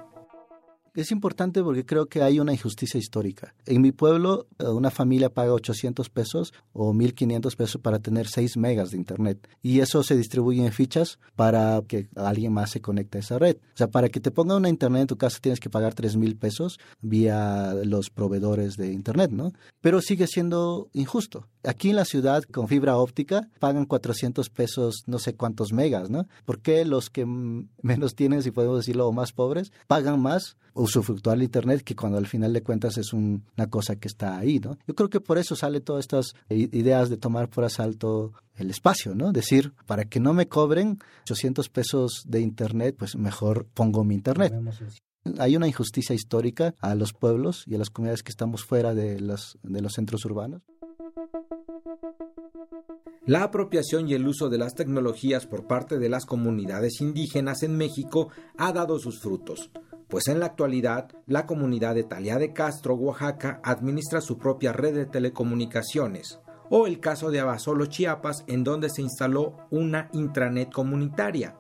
Es 0.95 1.12
importante 1.12 1.62
porque 1.62 1.86
creo 1.86 2.05
que 2.05 2.21
hay 2.21 2.39
una 2.39 2.53
injusticia 2.53 2.97
histórica. 2.97 3.53
En 3.65 3.81
mi 3.81 3.91
pueblo, 3.91 4.47
eh, 4.60 4.69
una 4.69 4.89
familia 4.89 5.29
paga 5.29 5.51
800 5.51 6.10
pesos 6.10 6.53
o 6.71 6.93
1500 6.93 7.53
pesos 7.58 7.81
para 7.81 7.99
tener 7.99 8.27
6 8.27 8.55
megas 8.55 8.91
de 8.91 8.97
internet. 8.97 9.45
Y 9.62 9.81
eso 9.81 10.03
se 10.03 10.15
distribuye 10.15 10.65
en 10.65 10.71
fichas 10.71 11.19
para 11.36 11.81
que 11.86 12.08
alguien 12.15 12.53
más 12.53 12.71
se 12.71 12.79
conecte 12.79 13.17
a 13.17 13.21
esa 13.21 13.38
red. 13.38 13.58
O 13.58 13.77
sea, 13.77 13.88
para 13.88 14.08
que 14.08 14.21
te 14.21 14.31
ponga 14.31 14.55
una 14.55 14.69
internet 14.69 15.01
en 15.01 15.08
tu 15.08 15.17
casa 15.17 15.39
tienes 15.41 15.60
que 15.60 15.69
pagar 15.69 15.93
3 15.93 16.15
mil 16.15 16.38
pesos 16.38 16.79
vía 17.01 17.73
los 17.84 18.10
proveedores 18.10 18.77
de 18.77 18.93
internet, 18.93 19.31
¿no? 19.31 19.51
Pero 19.81 19.99
sigue 19.99 20.27
siendo 20.27 20.89
injusto. 20.93 21.49
Aquí 21.63 21.89
en 21.89 21.97
la 21.97 22.05
ciudad, 22.05 22.43
con 22.43 22.69
fibra 22.69 22.95
óptica, 22.97 23.49
pagan 23.60 23.86
400 23.86 24.49
pesos 24.49 25.03
no 25.08 25.19
sé 25.19 25.36
cuántos 25.36 25.73
megas, 25.73 26.10
¿no? 26.10 26.27
¿Por 26.45 26.62
qué 26.62 26.86
los 26.86 27.10
que 27.10 27.25
menos 27.25 28.15
tienen, 28.15 28.43
si 28.43 28.51
podemos 28.51 28.77
decirlo, 28.77 29.08
o 29.08 29.12
más 29.12 29.34
pobres, 29.34 29.73
pagan 29.88 30.21
más 30.21 30.55
usufructuar 30.86 31.38
el 31.38 31.43
Internet 31.43 31.84
que 31.84 31.95
cuando 31.95 32.17
al 32.17 32.28
final 32.28 32.54
de 32.54 32.63
cuentas 32.63 32.98
es 32.98 33.13
una 33.13 33.69
cosa 33.69 33.98
que 33.98 34.08
está 34.08 34.38
ahí, 34.38 34.60
¿no? 34.60 34.78
Yo 34.88 34.95
creo 34.95 35.10
que 35.10 35.19
por 35.19 35.38
eso 35.38 35.56
sale 35.56 35.82
todas 35.82 36.04
estas 36.04 36.34
ideas 36.50 37.10
de 37.10 37.17
tomar 37.17 37.50
por 37.50 37.65
asalto 37.65 38.34
el 38.56 38.69
espacio, 38.69 39.13
¿no? 39.15 39.32
Decir, 39.32 39.74
para 39.86 40.06
que 40.06 40.19
no 40.19 40.34
me 40.34 40.48
cobren 40.48 41.00
800 41.24 41.69
pesos 41.69 42.24
de 42.28 42.41
Internet, 42.41 42.95
pues 42.98 43.15
mejor 43.15 43.65
pongo 43.74 44.04
mi 44.04 44.15
Internet. 44.15 44.54
Hay 45.39 45.58
una 45.58 45.67
injusticia 45.67 46.13
histórica 46.13 46.76
a 46.80 46.95
los 46.95 47.13
pueblos 47.13 47.63
y 47.65 47.76
a 47.76 47.80
las 47.80 47.89
comunidades 47.89 48.24
que 48.24 48.30
estamos 48.30 48.63
fuera 48.63 48.93
de 48.93 49.19
los, 49.19 49.58
de 49.63 49.82
los 49.82 49.93
centros 49.93 50.24
urbanos. 50.26 50.62
La 53.26 53.41
apropiación 53.41 54.08
y 54.08 54.13
el 54.13 54.28
uso 54.28 54.50
de 54.50 54.60
las 54.60 54.76
tecnologías 54.76 55.48
por 55.48 55.65
parte 55.65 55.98
de 55.98 56.10
las 56.10 56.26
comunidades 56.26 57.02
indígenas 57.02 57.63
en 57.63 57.76
México 57.76 58.30
ha 58.56 58.71
dado 58.71 59.00
sus 59.00 59.19
frutos 59.19 59.71
pues 60.15 60.30
en 60.30 60.39
la 60.39 60.45
actualidad 60.45 61.10
la 61.28 61.45
comunidad 61.45 61.93
de 61.93 62.06
Talía 62.06 62.38
de 62.38 62.54
Castro, 62.54 62.95
Oaxaca, 62.95 63.60
administra 63.65 64.21
su 64.21 64.38
propia 64.38 64.71
red 64.71 64.95
de 64.95 65.06
telecomunicaciones, 65.06 66.39
o 66.69 66.88
el 66.88 67.01
caso 67.01 67.32
de 67.32 67.41
Abasolo, 67.41 67.88
Chiapas, 67.88 68.45
en 68.47 68.63
donde 68.63 68.89
se 68.89 69.01
instaló 69.01 69.58
una 69.71 70.08
intranet 70.13 70.71
comunitaria. 70.71 71.58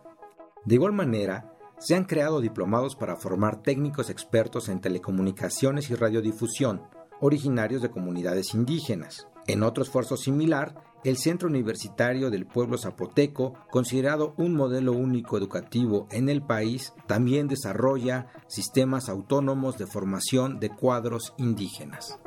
De 0.63 0.75
igual 0.75 0.93
manera, 0.93 1.51
se 1.79 1.95
han 1.95 2.05
creado 2.05 2.39
diplomados 2.39 2.95
para 2.95 3.17
formar 3.17 3.61
técnicos 3.61 4.09
expertos 4.09 4.69
en 4.69 4.79
telecomunicaciones 4.79 5.89
y 5.89 5.95
radiodifusión, 5.95 6.81
originarios 7.19 7.81
de 7.81 7.91
comunidades 7.91 8.53
indígenas. 8.53 9.27
En 9.47 9.63
otro 9.63 9.83
esfuerzo 9.83 10.15
similar, 10.15 10.75
el 11.05 11.17
Centro 11.17 11.47
Universitario 11.47 12.31
del 12.31 12.47
Pueblo 12.47 12.79
Zapoteco, 12.79 13.53
considerado 13.69 14.33
un 14.37 14.55
modelo 14.55 14.91
único 14.91 15.37
educativo 15.37 16.07
en 16.11 16.29
el 16.29 16.41
país, 16.41 16.93
también 17.07 17.47
desarrolla 17.47 18.27
sistemas 18.47 19.07
autónomos 19.07 19.77
de 19.77 19.85
formación 19.85 20.59
de 20.59 20.69
cuadros 20.69 21.35
indígenas. 21.37 22.19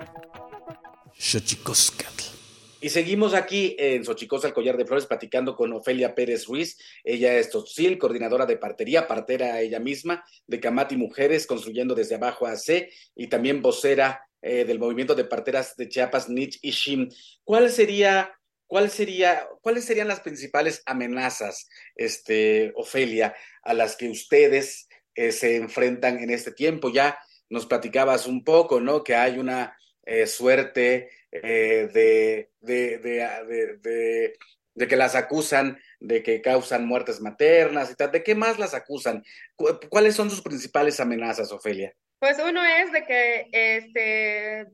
Y 2.80 2.90
seguimos 2.90 3.34
aquí 3.34 3.74
en 3.80 4.04
Xochicosca, 4.04 4.46
el 4.46 4.54
Collar 4.54 4.76
de 4.76 4.86
Flores, 4.86 5.06
platicando 5.06 5.56
con 5.56 5.72
Ofelia 5.72 6.14
Pérez 6.14 6.46
Ruiz. 6.46 6.78
Ella 7.02 7.36
es 7.36 7.50
Totzil, 7.50 7.98
coordinadora 7.98 8.46
de 8.46 8.58
partería, 8.58 9.08
partera 9.08 9.60
ella 9.60 9.80
misma, 9.80 10.22
de 10.46 10.60
Camati 10.60 10.96
Mujeres, 10.96 11.48
construyendo 11.48 11.96
desde 11.96 12.14
abajo 12.14 12.46
a 12.46 12.54
C, 12.54 12.90
y 13.16 13.26
también 13.26 13.60
vocera 13.60 14.22
eh, 14.40 14.64
del 14.64 14.78
movimiento 14.78 15.16
de 15.16 15.24
parteras 15.24 15.76
de 15.76 15.88
Chiapas, 15.88 16.28
Nich 16.28 16.60
y 16.62 16.70
Shim. 16.70 17.08
¿Cuál 17.42 17.70
sería 17.70 18.37
¿cuál 18.68 18.90
sería, 18.90 19.48
¿cuáles 19.60 19.84
serían 19.84 20.06
las 20.06 20.20
principales 20.20 20.82
amenazas, 20.86 21.68
este, 21.96 22.72
Ofelia, 22.76 23.34
a 23.62 23.74
las 23.74 23.96
que 23.96 24.08
ustedes 24.08 24.88
eh, 25.16 25.32
se 25.32 25.56
enfrentan 25.56 26.20
en 26.20 26.30
este 26.30 26.52
tiempo? 26.52 26.90
Ya 26.90 27.18
nos 27.50 27.66
platicabas 27.66 28.26
un 28.26 28.44
poco, 28.44 28.80
¿no? 28.80 29.02
Que 29.02 29.16
hay 29.16 29.38
una 29.38 29.76
eh, 30.04 30.26
suerte 30.26 31.10
eh, 31.32 31.88
de, 31.92 32.50
de, 32.60 32.98
de, 32.98 34.36
de, 34.74 34.88
que 34.88 34.96
las 34.96 35.16
acusan 35.16 35.80
de 35.98 36.22
que 36.22 36.40
causan 36.40 36.86
muertes 36.86 37.20
maternas 37.20 37.90
y 37.90 37.96
tal. 37.96 38.12
¿De 38.12 38.22
qué 38.22 38.34
más 38.34 38.58
las 38.58 38.74
acusan? 38.74 39.24
¿Cuáles 39.90 40.14
son 40.14 40.30
sus 40.30 40.42
principales 40.42 41.00
amenazas, 41.00 41.50
Ofelia? 41.50 41.92
Pues 42.20 42.38
uno 42.38 42.64
es 42.64 42.92
de 42.92 43.04
que, 43.04 43.48
este, 43.52 44.66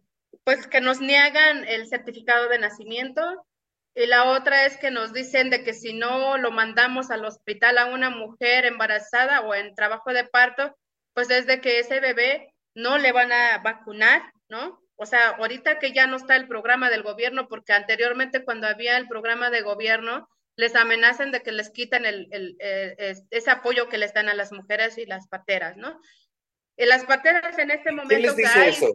pues 0.45 0.67
que 0.67 0.81
nos 0.81 1.01
niegan 1.01 1.67
el 1.67 1.89
certificado 1.89 2.49
de 2.49 2.59
nacimiento, 2.59 3.47
y 3.95 4.07
la 4.07 4.25
otra 4.25 4.67
es 4.67 4.77
que 4.77 4.91
nos 4.91 5.13
dicen 5.13 5.51
de 5.51 5.63
que 5.63 5.73
si 5.73 5.93
no 5.93 6.37
lo 6.37 6.51
mandamos 6.51 7.11
al 7.11 7.25
hospital 7.25 7.79
a 7.79 7.87
una 7.87 8.11
mujer 8.11 8.67
embarazada 8.67 9.43
o 9.43 9.55
en 9.55 9.75
trabajo 9.75 10.13
de 10.13 10.25
parto, 10.25 10.77
pues 11.13 11.31
es 11.31 11.47
de 11.47 11.61
que 11.61 11.79
ese 11.79 12.01
bebé 12.01 12.53
no 12.75 12.99
le 12.99 13.13
van 13.13 13.31
a 13.31 13.59
vacunar, 13.59 14.33
¿no? 14.49 14.81
O 14.97 15.07
sea, 15.07 15.31
ahorita 15.31 15.79
que 15.79 15.93
ya 15.93 16.07
no 16.07 16.17
está 16.17 16.35
el 16.35 16.49
programa 16.49 16.91
del 16.91 17.03
gobierno, 17.03 17.47
porque 17.49 17.73
anteriormente 17.73 18.45
cuando 18.45 18.67
había 18.67 18.97
el 18.97 19.07
programa 19.07 19.51
de 19.51 19.63
gobierno, 19.63 20.29
les 20.57 20.75
amenazan 20.75 21.31
de 21.31 21.43
que 21.43 21.53
les 21.53 21.71
quiten 21.71 22.05
el, 22.05 22.29
el, 22.31 22.57
eh, 22.61 23.15
ese 23.31 23.51
apoyo 23.51 23.89
que 23.89 23.99
les 23.99 24.13
dan 24.13 24.29
a 24.29 24.35
las 24.35 24.53
mujeres 24.53 24.99
y 24.99 25.07
las 25.07 25.29
pateras, 25.29 25.77
¿no? 25.77 26.01
Y 26.77 26.87
las 26.87 27.05
pateras 27.05 27.59
en 27.59 27.71
este 27.71 27.91
momento... 27.91 28.09
¿Quién 28.09 28.23
les 28.23 28.37
dice 28.37 28.69
eso? 28.69 28.95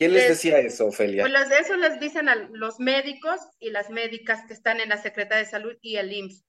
¿Quién 0.00 0.14
les 0.14 0.28
decía 0.28 0.58
eso, 0.60 0.86
Ofelia? 0.86 1.26
Pues 1.28 1.50
eso 1.50 1.76
les 1.76 2.00
dicen 2.00 2.30
a 2.30 2.34
los 2.34 2.80
médicos 2.80 3.38
y 3.58 3.68
las 3.68 3.90
médicas 3.90 4.46
que 4.46 4.54
están 4.54 4.80
en 4.80 4.88
la 4.88 4.96
Secretaría 4.96 5.44
de 5.44 5.50
Salud 5.50 5.76
y 5.82 5.96
el 5.96 6.10
IMSS. 6.10 6.42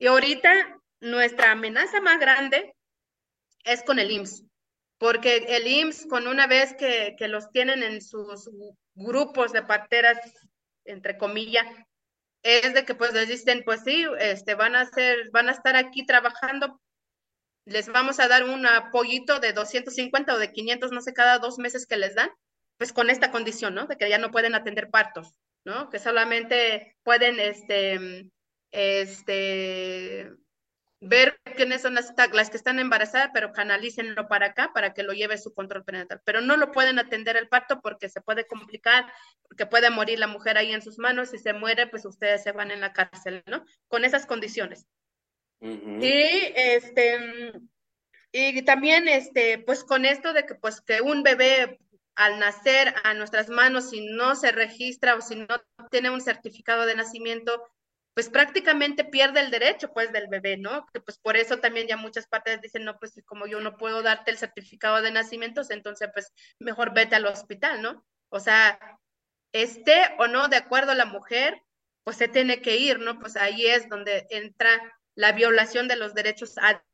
Y 0.00 0.08
ahorita 0.08 0.82
nuestra 0.98 1.52
amenaza 1.52 2.00
más 2.00 2.18
grande 2.18 2.74
es 3.62 3.84
con 3.84 4.00
el 4.00 4.10
IMSS, 4.10 4.42
porque 4.98 5.36
el 5.50 5.68
IMSS, 5.68 6.06
con 6.06 6.26
una 6.26 6.48
vez 6.48 6.74
que, 6.74 7.14
que 7.16 7.28
los 7.28 7.52
tienen 7.52 7.84
en 7.84 8.02
sus 8.02 8.50
grupos 8.94 9.52
de 9.52 9.62
parteras, 9.62 10.18
entre 10.84 11.16
comillas, 11.16 11.68
es 12.42 12.74
de 12.74 12.84
que 12.84 12.96
pues 12.96 13.12
les 13.12 13.28
dicen, 13.28 13.62
pues 13.64 13.84
sí, 13.84 14.04
este, 14.18 14.56
van 14.56 14.74
a 14.74 14.80
hacer, 14.80 15.30
van 15.30 15.48
a 15.48 15.52
estar 15.52 15.76
aquí 15.76 16.06
trabajando, 16.06 16.80
les 17.66 17.86
vamos 17.86 18.18
a 18.18 18.26
dar 18.26 18.42
un 18.42 18.66
apoyito 18.66 19.38
de 19.38 19.52
250 19.52 20.34
o 20.34 20.38
de 20.38 20.50
500, 20.50 20.90
no 20.90 21.00
sé, 21.02 21.12
cada 21.12 21.38
dos 21.38 21.56
meses 21.58 21.86
que 21.86 21.96
les 21.96 22.16
dan, 22.16 22.30
pues 22.80 22.94
con 22.94 23.10
esta 23.10 23.30
condición, 23.30 23.74
¿no? 23.74 23.84
De 23.84 23.98
que 23.98 24.08
ya 24.08 24.16
no 24.16 24.30
pueden 24.30 24.54
atender 24.54 24.88
partos, 24.88 25.34
¿no? 25.66 25.90
Que 25.90 25.98
solamente 25.98 26.96
pueden, 27.02 27.38
este, 27.38 28.30
este, 28.70 30.30
ver 30.98 31.38
quiénes 31.56 31.82
son 31.82 31.92
las, 31.92 32.14
las 32.32 32.48
que 32.48 32.56
están 32.56 32.78
embarazadas, 32.78 33.32
pero 33.34 33.52
canalícenlo 33.52 34.28
para 34.28 34.46
acá 34.46 34.70
para 34.72 34.94
que 34.94 35.02
lo 35.02 35.12
lleve 35.12 35.36
su 35.36 35.52
control 35.52 35.84
prenatal. 35.84 36.22
Pero 36.24 36.40
no 36.40 36.56
lo 36.56 36.72
pueden 36.72 36.98
atender 36.98 37.36
el 37.36 37.48
parto 37.48 37.82
porque 37.82 38.08
se 38.08 38.22
puede 38.22 38.46
complicar, 38.46 39.12
porque 39.42 39.66
puede 39.66 39.90
morir 39.90 40.18
la 40.18 40.26
mujer 40.26 40.56
ahí 40.56 40.72
en 40.72 40.80
sus 40.80 40.96
manos. 40.98 41.32
Si 41.32 41.38
se 41.38 41.52
muere, 41.52 41.86
pues 41.86 42.06
ustedes 42.06 42.42
se 42.42 42.52
van 42.52 42.70
en 42.70 42.80
la 42.80 42.94
cárcel, 42.94 43.42
¿no? 43.44 43.62
Con 43.88 44.06
esas 44.06 44.24
condiciones. 44.24 44.86
Y 45.60 46.12
este 46.56 47.52
y 48.32 48.62
también 48.62 49.06
este 49.06 49.58
pues 49.58 49.84
con 49.84 50.06
esto 50.06 50.32
de 50.32 50.46
que 50.46 50.54
pues 50.54 50.80
que 50.80 51.02
un 51.02 51.22
bebé 51.22 51.78
al 52.20 52.38
nacer 52.38 52.94
a 53.02 53.14
nuestras 53.14 53.48
manos, 53.48 53.88
si 53.88 54.06
no 54.06 54.36
se 54.36 54.52
registra 54.52 55.14
o 55.14 55.22
si 55.22 55.36
no 55.36 55.46
tiene 55.90 56.10
un 56.10 56.20
certificado 56.20 56.84
de 56.84 56.94
nacimiento, 56.94 57.66
pues 58.12 58.28
prácticamente 58.28 59.04
pierde 59.04 59.40
el 59.40 59.50
derecho 59.50 59.90
pues 59.94 60.12
del 60.12 60.28
bebé, 60.28 60.58
¿no? 60.58 60.84
Que 60.92 61.00
pues 61.00 61.16
por 61.16 61.38
eso 61.38 61.60
también 61.60 61.88
ya 61.88 61.96
muchas 61.96 62.26
partes 62.26 62.60
dicen, 62.60 62.84
no, 62.84 62.98
pues 62.98 63.14
como 63.24 63.46
yo 63.46 63.62
no 63.62 63.78
puedo 63.78 64.02
darte 64.02 64.30
el 64.30 64.36
certificado 64.36 65.00
de 65.00 65.12
nacimiento, 65.12 65.62
entonces 65.70 66.10
pues 66.12 66.30
mejor 66.58 66.92
vete 66.92 67.16
al 67.16 67.24
hospital, 67.24 67.80
¿no? 67.80 68.04
O 68.28 68.38
sea, 68.38 68.78
esté 69.52 70.14
o 70.18 70.26
no 70.26 70.48
de 70.48 70.56
acuerdo 70.56 70.92
a 70.92 70.96
la 70.96 71.06
mujer, 71.06 71.62
pues 72.04 72.18
se 72.18 72.28
tiene 72.28 72.60
que 72.60 72.76
ir, 72.76 72.98
¿no? 72.98 73.18
Pues 73.18 73.38
ahí 73.38 73.64
es 73.64 73.88
donde 73.88 74.26
entra 74.28 74.70
la 75.14 75.32
violación 75.32 75.88
de 75.88 75.96
los 75.96 76.12
derechos 76.12 76.58
a 76.58 76.84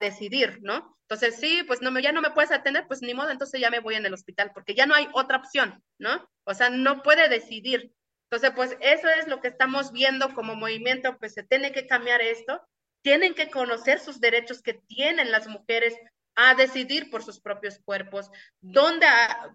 decidir, 0.00 0.58
¿no? 0.62 0.96
Entonces, 1.08 1.36
sí, 1.36 1.62
pues 1.66 1.80
no, 1.82 1.96
ya 1.98 2.12
no 2.12 2.20
me 2.20 2.30
puedes 2.30 2.50
atender, 2.50 2.86
pues 2.88 3.00
ni 3.00 3.14
modo, 3.14 3.30
entonces 3.30 3.60
ya 3.60 3.70
me 3.70 3.80
voy 3.80 3.94
en 3.94 4.06
el 4.06 4.14
hospital, 4.14 4.50
porque 4.52 4.74
ya 4.74 4.86
no 4.86 4.94
hay 4.94 5.08
otra 5.12 5.38
opción, 5.38 5.82
¿no? 5.98 6.28
O 6.44 6.54
sea, 6.54 6.68
no 6.70 7.02
puede 7.02 7.28
decidir. 7.28 7.92
Entonces, 8.28 8.52
pues 8.56 8.76
eso 8.80 9.08
es 9.08 9.28
lo 9.28 9.40
que 9.40 9.48
estamos 9.48 9.92
viendo 9.92 10.34
como 10.34 10.56
movimiento, 10.56 11.16
pues 11.18 11.34
se 11.34 11.44
tiene 11.44 11.70
que 11.70 11.86
cambiar 11.86 12.20
esto, 12.22 12.60
tienen 13.02 13.34
que 13.34 13.50
conocer 13.50 14.00
sus 14.00 14.20
derechos 14.20 14.62
que 14.62 14.74
tienen 14.74 15.30
las 15.30 15.46
mujeres 15.46 15.94
a 16.34 16.54
decidir 16.54 17.08
por 17.08 17.22
sus 17.22 17.40
propios 17.40 17.78
cuerpos, 17.84 18.30
dónde, 18.60 19.06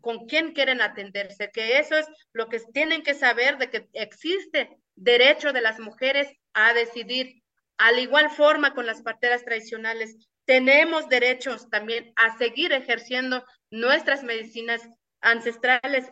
con 0.02 0.26
quién 0.26 0.54
quieren 0.54 0.82
atenderse, 0.82 1.52
que 1.52 1.78
eso 1.78 1.96
es 1.96 2.08
lo 2.34 2.48
que 2.48 2.60
tienen 2.74 3.04
que 3.04 3.14
saber 3.14 3.58
de 3.58 3.70
que 3.70 3.88
existe 3.94 4.78
derecho 4.96 5.54
de 5.54 5.62
las 5.62 5.80
mujeres 5.80 6.32
a 6.54 6.74
decidir. 6.74 7.44
Al 7.78 8.00
igual 8.00 8.30
forma 8.32 8.74
con 8.74 8.86
las 8.86 9.02
parteras 9.02 9.44
tradicionales, 9.44 10.16
tenemos 10.46 11.10
derechos 11.10 11.70
también 11.70 12.14
a 12.16 12.38
seguir 12.38 12.72
ejerciendo 12.74 13.46
nuestras 13.70 14.24
medicinas 14.24 14.82
ancestrales 15.22 16.12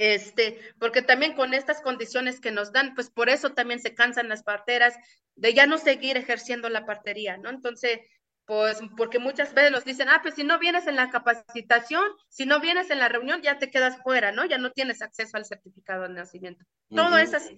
este, 0.00 0.58
porque 0.78 1.02
también 1.02 1.34
con 1.34 1.52
estas 1.52 1.82
condiciones 1.82 2.40
que 2.40 2.50
nos 2.50 2.72
dan, 2.72 2.94
pues 2.94 3.10
por 3.10 3.28
eso 3.28 3.50
también 3.50 3.80
se 3.80 3.94
cansan 3.94 4.30
las 4.30 4.42
parteras 4.42 4.94
de 5.34 5.52
ya 5.52 5.66
no 5.66 5.76
seguir 5.76 6.16
ejerciendo 6.16 6.70
la 6.70 6.86
partería, 6.86 7.36
¿no? 7.36 7.50
Entonces, 7.50 8.00
pues 8.46 8.80
porque 8.96 9.18
muchas 9.18 9.52
veces 9.52 9.70
nos 9.70 9.84
dicen, 9.84 10.08
ah, 10.08 10.20
pues 10.22 10.36
si 10.36 10.42
no 10.42 10.58
vienes 10.58 10.86
en 10.86 10.96
la 10.96 11.10
capacitación, 11.10 12.02
si 12.30 12.46
no 12.46 12.60
vienes 12.60 12.90
en 12.90 12.98
la 12.98 13.10
reunión, 13.10 13.42
ya 13.42 13.58
te 13.58 13.70
quedas 13.70 14.02
fuera, 14.02 14.32
¿no? 14.32 14.46
Ya 14.46 14.56
no 14.56 14.72
tienes 14.72 15.02
acceso 15.02 15.36
al 15.36 15.44
certificado 15.44 16.04
de 16.04 16.14
nacimiento. 16.14 16.64
Todas 16.88 17.22
esas, 17.22 17.50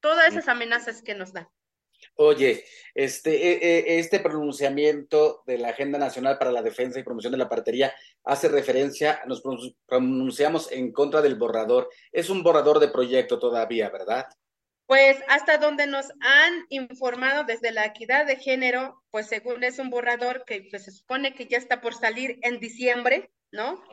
todas 0.00 0.28
esas 0.28 0.48
amenazas 0.48 1.00
que 1.00 1.14
nos 1.14 1.32
dan. 1.32 1.46
Oye, 2.14 2.64
este, 2.94 3.30
e, 3.30 3.78
e, 3.78 3.98
este 3.98 4.20
pronunciamiento 4.20 5.42
de 5.46 5.58
la 5.58 5.68
Agenda 5.68 5.98
Nacional 5.98 6.38
para 6.38 6.52
la 6.52 6.62
Defensa 6.62 6.98
y 6.98 7.04
Promoción 7.04 7.32
de 7.32 7.38
la 7.38 7.48
Partería 7.48 7.94
hace 8.24 8.48
referencia, 8.48 9.22
nos 9.26 9.42
pronunciamos 9.86 10.70
en 10.72 10.92
contra 10.92 11.22
del 11.22 11.36
borrador. 11.36 11.88
Es 12.12 12.30
un 12.30 12.42
borrador 12.42 12.80
de 12.80 12.88
proyecto 12.88 13.38
todavía, 13.38 13.88
¿verdad? 13.90 14.26
Pues 14.88 15.18
hasta 15.28 15.58
donde 15.58 15.86
nos 15.86 16.06
han 16.20 16.64
informado 16.70 17.44
desde 17.44 17.72
la 17.72 17.84
equidad 17.84 18.26
de 18.26 18.36
género, 18.36 19.02
pues 19.10 19.26
según 19.26 19.62
es 19.62 19.78
un 19.78 19.90
borrador 19.90 20.44
que 20.46 20.66
pues, 20.70 20.86
se 20.86 20.92
supone 20.92 21.34
que 21.34 21.46
ya 21.46 21.58
está 21.58 21.82
por 21.82 21.92
salir 21.94 22.38
en 22.40 22.58
diciembre, 22.58 23.30
¿no? 23.52 23.84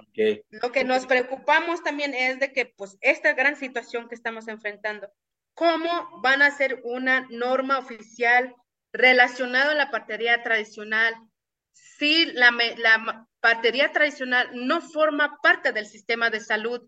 Lo 0.49 0.71
que 0.71 0.83
nos 0.85 1.05
preocupamos 1.05 1.83
también 1.83 2.13
es 2.13 2.39
de 2.39 2.53
que 2.53 2.65
pues 2.65 2.97
esta 3.01 3.33
gran 3.33 3.57
situación 3.57 4.07
que 4.07 4.15
estamos 4.15 4.47
enfrentando, 4.47 5.11
¿cómo 5.55 6.21
van 6.21 6.41
a 6.41 6.51
ser 6.51 6.81
una 6.83 7.27
norma 7.31 7.79
oficial 7.79 8.55
relacionada 8.93 9.71
a 9.71 9.75
la 9.75 9.89
partería 9.89 10.43
tradicional? 10.43 11.15
Si 11.71 12.25
la, 12.27 12.51
la 12.77 13.27
partería 13.39 13.91
tradicional 13.91 14.49
no 14.53 14.81
forma 14.81 15.39
parte 15.41 15.71
del 15.71 15.87
sistema 15.87 16.29
de 16.29 16.41
salud, 16.41 16.87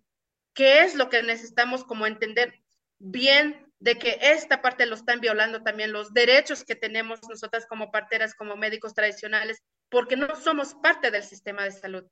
¿qué 0.53 0.83
es 0.83 0.95
lo 0.95 1.09
que 1.09 1.23
necesitamos 1.23 1.83
como 1.83 2.05
entender 2.05 2.61
bien 2.99 3.65
de 3.79 3.97
que 3.97 4.17
esta 4.21 4.61
parte 4.61 4.85
lo 4.85 4.95
están 4.95 5.19
violando 5.19 5.61
también 5.63 5.91
los 5.91 6.13
derechos 6.13 6.63
que 6.63 6.75
tenemos 6.75 7.19
nosotras 7.29 7.65
como 7.67 7.91
parteras, 7.91 8.33
como 8.33 8.55
médicos 8.55 8.93
tradicionales, 8.93 9.61
porque 9.89 10.17
no 10.17 10.35
somos 10.35 10.73
parte 10.75 11.11
del 11.11 11.23
sistema 11.23 11.63
de 11.63 11.71
salud. 11.71 12.05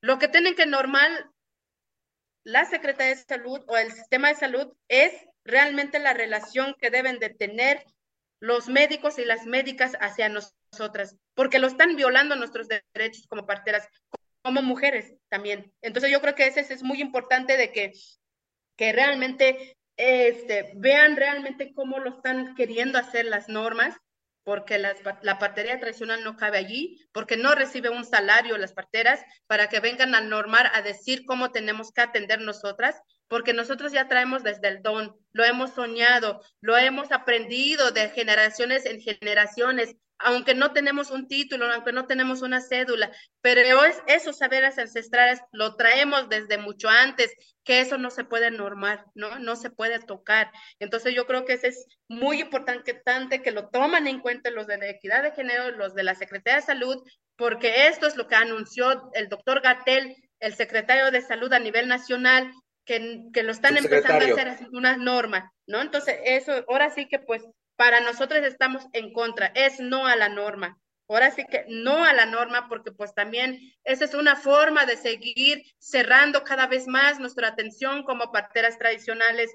Lo 0.00 0.18
que 0.18 0.28
tienen 0.28 0.54
que 0.54 0.66
normal 0.66 1.30
la 2.44 2.64
Secretaría 2.66 3.14
de 3.14 3.22
Salud 3.22 3.60
o 3.68 3.76
el 3.78 3.90
sistema 3.92 4.28
de 4.28 4.34
salud 4.34 4.72
es 4.88 5.12
realmente 5.44 5.98
la 5.98 6.14
relación 6.14 6.74
que 6.80 6.90
deben 6.90 7.18
de 7.18 7.30
tener 7.30 7.84
los 8.40 8.68
médicos 8.68 9.18
y 9.18 9.24
las 9.24 9.46
médicas 9.46 9.92
hacia 10.00 10.28
nosotras, 10.28 11.16
porque 11.34 11.58
lo 11.58 11.66
están 11.66 11.96
violando 11.96 12.36
nuestros 12.36 12.68
derechos 12.68 13.26
como 13.26 13.46
parteras, 13.46 13.88
como 14.42 14.62
mujeres 14.62 15.14
también. 15.28 15.72
Entonces 15.80 16.10
yo 16.10 16.20
creo 16.20 16.34
que 16.34 16.46
ese 16.46 16.60
es 16.60 16.82
muy 16.82 17.00
importante 17.00 17.56
de 17.56 17.72
que, 17.72 17.92
que 18.76 18.92
realmente 18.92 19.76
este, 19.96 20.72
vean 20.76 21.16
realmente 21.16 21.72
cómo 21.74 21.98
lo 21.98 22.16
están 22.16 22.54
queriendo 22.54 22.98
hacer 22.98 23.24
las 23.24 23.48
normas, 23.48 23.96
porque 24.42 24.78
la 24.78 25.38
partería 25.38 25.80
tradicional 25.80 26.22
no 26.22 26.36
cabe 26.36 26.58
allí, 26.58 27.00
porque 27.12 27.38
no 27.38 27.54
recibe 27.54 27.88
un 27.88 28.04
salario 28.04 28.58
las 28.58 28.74
parteras 28.74 29.24
para 29.46 29.70
que 29.70 29.80
vengan 29.80 30.14
a 30.14 30.20
normar, 30.20 30.70
a 30.74 30.82
decir 30.82 31.24
cómo 31.24 31.50
tenemos 31.50 31.92
que 31.92 32.02
atender 32.02 32.42
nosotras, 32.42 33.00
porque 33.28 33.52
nosotros 33.52 33.92
ya 33.92 34.08
traemos 34.08 34.42
desde 34.42 34.68
el 34.68 34.82
don, 34.82 35.16
lo 35.32 35.44
hemos 35.44 35.74
soñado, 35.74 36.40
lo 36.60 36.76
hemos 36.76 37.12
aprendido 37.12 37.90
de 37.90 38.10
generaciones 38.10 38.86
en 38.86 39.00
generaciones, 39.00 39.96
aunque 40.18 40.54
no 40.54 40.72
tenemos 40.72 41.10
un 41.10 41.26
título, 41.26 41.70
aunque 41.70 41.92
no 41.92 42.06
tenemos 42.06 42.42
una 42.42 42.60
cédula, 42.60 43.10
pero 43.40 43.84
es, 43.84 44.02
esos 44.06 44.38
saberes 44.38 44.78
ancestrales 44.78 45.40
lo 45.52 45.76
traemos 45.76 46.28
desde 46.28 46.56
mucho 46.58 46.88
antes, 46.88 47.32
que 47.64 47.80
eso 47.80 47.98
no 47.98 48.10
se 48.10 48.24
puede 48.24 48.50
normar, 48.50 49.04
¿no? 49.14 49.38
No 49.38 49.56
se 49.56 49.70
puede 49.70 49.98
tocar. 49.98 50.50
Entonces 50.78 51.14
yo 51.14 51.26
creo 51.26 51.44
que 51.44 51.54
eso 51.54 51.66
es 51.66 51.86
muy 52.08 52.40
importante 52.40 53.42
que 53.42 53.50
lo 53.50 53.68
toman 53.70 54.06
en 54.06 54.20
cuenta 54.20 54.50
los 54.50 54.66
de 54.66 54.78
la 54.78 54.88
equidad 54.88 55.22
de 55.22 55.32
género, 55.32 55.70
los 55.72 55.94
de 55.94 56.04
la 56.04 56.14
Secretaría 56.14 56.60
de 56.60 56.66
Salud, 56.66 57.02
porque 57.36 57.88
esto 57.88 58.06
es 58.06 58.16
lo 58.16 58.28
que 58.28 58.36
anunció 58.36 59.10
el 59.14 59.28
doctor 59.28 59.60
Gatel, 59.62 60.16
el 60.40 60.54
secretario 60.54 61.10
de 61.10 61.22
Salud 61.22 61.52
a 61.52 61.58
nivel 61.58 61.88
nacional, 61.88 62.52
que, 62.84 63.28
que 63.32 63.42
lo 63.42 63.52
están 63.52 63.76
empezando 63.76 64.24
a 64.24 64.28
hacer 64.28 64.68
una 64.72 64.96
norma, 64.96 65.52
¿no? 65.66 65.80
Entonces 65.80 66.18
eso, 66.24 66.64
ahora 66.68 66.90
sí 66.90 67.06
que 67.08 67.18
pues 67.18 67.42
para 67.76 68.00
nosotros 68.00 68.44
estamos 68.44 68.86
en 68.92 69.12
contra, 69.12 69.46
es 69.54 69.80
no 69.80 70.06
a 70.06 70.16
la 70.16 70.28
norma. 70.28 70.78
Ahora 71.06 71.30
sí 71.30 71.44
que 71.50 71.66
no 71.68 72.02
a 72.02 72.14
la 72.14 72.24
norma, 72.24 72.66
porque 72.68 72.90
pues 72.90 73.14
también 73.14 73.60
esa 73.84 74.06
es 74.06 74.14
una 74.14 74.36
forma 74.36 74.86
de 74.86 74.96
seguir 74.96 75.62
cerrando 75.78 76.44
cada 76.44 76.66
vez 76.66 76.86
más 76.86 77.20
nuestra 77.20 77.48
atención 77.48 78.04
como 78.04 78.32
parteras 78.32 78.78
tradicionales, 78.78 79.50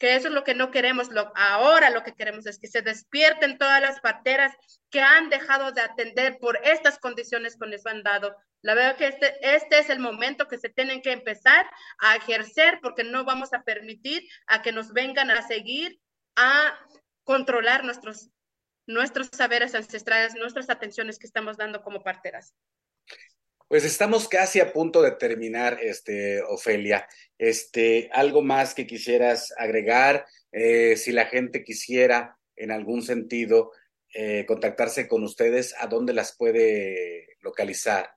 que 0.00 0.16
eso 0.16 0.28
es 0.28 0.34
lo 0.34 0.44
que 0.44 0.54
no 0.54 0.70
queremos. 0.70 1.10
Lo, 1.10 1.30
ahora 1.36 1.90
lo 1.90 2.02
que 2.02 2.14
queremos 2.14 2.46
es 2.46 2.58
que 2.58 2.66
se 2.66 2.80
despierten 2.80 3.58
todas 3.58 3.82
las 3.82 4.00
parteras 4.00 4.56
que 4.88 5.02
han 5.02 5.28
dejado 5.28 5.72
de 5.72 5.82
atender 5.82 6.38
por 6.40 6.58
estas 6.64 6.98
condiciones 6.98 7.56
que 7.56 7.66
les 7.66 7.86
han 7.86 8.02
dado. 8.02 8.34
La 8.62 8.74
verdad 8.74 8.96
que 8.96 9.08
este, 9.08 9.36
este 9.42 9.78
es 9.78 9.90
el 9.90 10.00
momento 10.00 10.48
que 10.48 10.56
se 10.56 10.70
tienen 10.70 11.02
que 11.02 11.12
empezar 11.12 11.70
a 11.98 12.16
ejercer 12.16 12.80
porque 12.80 13.04
no 13.04 13.24
vamos 13.24 13.52
a 13.52 13.62
permitir 13.62 14.26
a 14.46 14.62
que 14.62 14.72
nos 14.72 14.94
vengan 14.94 15.30
a 15.30 15.46
seguir 15.46 16.00
a 16.34 16.78
controlar 17.22 17.84
nuestros, 17.84 18.30
nuestros 18.86 19.28
saberes 19.30 19.74
ancestrales, 19.74 20.34
nuestras 20.34 20.70
atenciones 20.70 21.18
que 21.18 21.26
estamos 21.26 21.58
dando 21.58 21.82
como 21.82 22.02
parteras. 22.02 22.54
Pues 23.70 23.84
estamos 23.84 24.28
casi 24.28 24.58
a 24.58 24.72
punto 24.72 25.00
de 25.00 25.12
terminar, 25.12 25.78
este, 25.80 26.42
Ofelia. 26.42 27.08
Este, 27.38 28.10
algo 28.12 28.42
más 28.42 28.74
que 28.74 28.86
quisieras 28.86 29.54
agregar, 29.56 30.26
eh, 30.52 30.96
si 30.96 31.12
la 31.12 31.26
gente 31.26 31.64
quisiera 31.64 32.36
en 32.56 32.72
algún 32.72 33.02
sentido 33.02 33.70
eh, 34.12 34.44
contactarse 34.46 35.08
con 35.08 35.22
ustedes, 35.22 35.74
¿a 35.78 35.86
dónde 35.86 36.12
las 36.12 36.36
puede 36.36 37.36
localizar? 37.40 38.10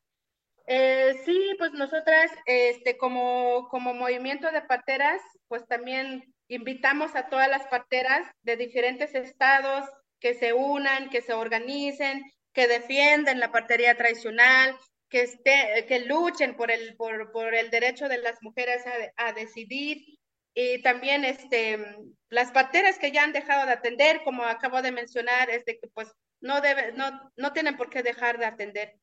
Eh, 0.66 1.22
sí, 1.24 1.56
pues 1.60 1.72
nosotras, 1.74 2.32
este, 2.48 2.98
como, 2.98 3.70
como 3.70 3.94
movimiento 3.94 4.52
de 4.52 4.62
parteras, 4.64 5.22
pues 5.48 5.68
también 5.68 6.34
Invitamos 6.54 7.16
a 7.16 7.30
todas 7.30 7.50
las 7.50 7.66
parteras 7.68 8.28
de 8.44 8.58
diferentes 8.58 9.16
estados 9.16 9.90
que 10.20 10.36
se 10.36 10.54
unan, 10.54 11.10
que 11.10 11.22
se 11.22 11.34
organicen, 11.34 12.22
que 12.54 12.68
defienden 12.68 13.40
la 13.40 13.52
partería 13.52 13.96
tradicional, 13.96 14.78
que, 15.14 15.22
esté, 15.22 15.86
que 15.88 16.00
luchen 16.00 16.56
por 16.56 16.72
el, 16.72 16.96
por, 16.96 17.32
por 17.32 17.54
el 17.54 17.70
derecho 17.70 18.10
de 18.10 18.18
las 18.18 18.42
mujeres 18.42 18.84
a, 18.88 19.28
a, 19.28 19.32
decidir. 19.32 20.18
Y 20.56 20.82
también 20.82 21.24
este, 21.24 21.78
las 22.30 22.52
parteras 22.52 22.98
que 22.98 23.12
ya 23.12 23.24
han 23.24 23.32
dejado 23.32 23.68
de 23.68 23.74
atender, 23.74 24.24
como 24.24 24.44
acabo 24.44 24.82
de 24.82 24.92
mencionar, 24.92 25.52
es 25.52 25.66
de 25.66 25.78
que 25.78 25.88
pues 25.90 26.12
no, 26.42 26.62
debe, 26.62 26.94
no, 26.94 27.32
no 27.36 27.54
tienen 27.54 27.78
por 27.78 27.92
qué 27.92 28.02
dejar 28.02 28.40
de 28.40 28.46
atender, 28.46 28.96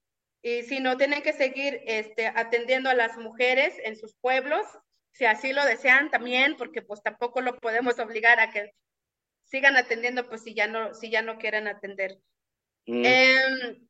y 0.42 0.64
sino 0.64 0.96
tienen 0.96 1.22
que 1.22 1.32
seguir 1.32 1.80
este, 1.86 2.26
atendiendo 2.26 2.90
a 2.90 2.94
las 2.94 3.16
mujeres 3.16 3.72
en 3.84 3.96
sus 3.96 4.16
pueblos 4.16 4.66
si 5.12 5.26
así 5.26 5.52
lo 5.52 5.64
desean 5.64 6.10
también, 6.10 6.56
porque 6.56 6.82
pues 6.82 7.04
tampoco 7.04 7.40
lo 7.40 7.56
podemos 7.58 8.00
obligar 8.00 8.40
a 8.40 8.50
que 8.50 8.72
sigan 9.44 9.76
atendiendo, 9.76 10.28
pues 10.28 10.42
si 10.42 10.54
ya 10.54 10.66
no, 10.66 10.92
si 10.92 11.08
ya 11.08 11.22
no 11.22 11.38
quieren 11.38 11.68
atender. 11.68 12.18
Mm. 12.86 13.04
Em, 13.04 13.88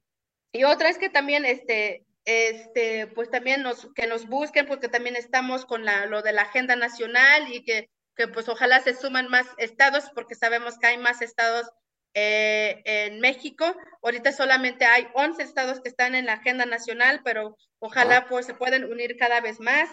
y 0.53 0.65
otra 0.65 0.91
es 0.91 0.99
que 0.99 1.09
también, 1.09 1.47
este, 1.47 2.05
este, 2.25 3.07
pues 3.09 3.31
también 3.31 3.63
nos, 3.63 3.89
que 3.95 4.07
nos 4.07 4.27
busquen, 4.27 4.67
porque 4.67 4.89
también 4.89 5.17
estamos 5.17 5.67
con 5.67 5.85
la, 5.85 6.07
lo 6.07 6.23
de 6.23 6.33
la 6.33 6.43
agenda 6.43 6.77
nacional 6.77 7.53
y 7.53 7.65
que 7.65 7.89
que 8.21 8.29
pues 8.29 8.51
ojalá 8.51 8.81
se 8.83 8.95
suman 8.95 9.29
más 9.29 9.47
estados 9.57 10.05
porque 10.15 10.35
sabemos 10.35 10.79
que 10.79 10.89
hay 10.89 10.99
más 10.99 11.23
estados 11.23 11.67
eh, 12.13 12.83
en 12.85 13.19
México. 13.21 13.65
Ahorita 14.03 14.31
solamente 14.33 14.85
hay 14.85 15.09
11 15.15 15.43
estados 15.43 15.81
que 15.81 15.89
están 15.89 16.15
en 16.15 16.27
la 16.27 16.35
agenda 16.35 16.67
nacional, 16.67 17.23
pero 17.25 17.57
ojalá 17.79 18.19
ah. 18.19 18.27
pues 18.29 18.45
se 18.45 18.53
pueden 18.53 18.85
unir 18.85 19.17
cada 19.17 19.41
vez 19.41 19.59
más. 19.59 19.89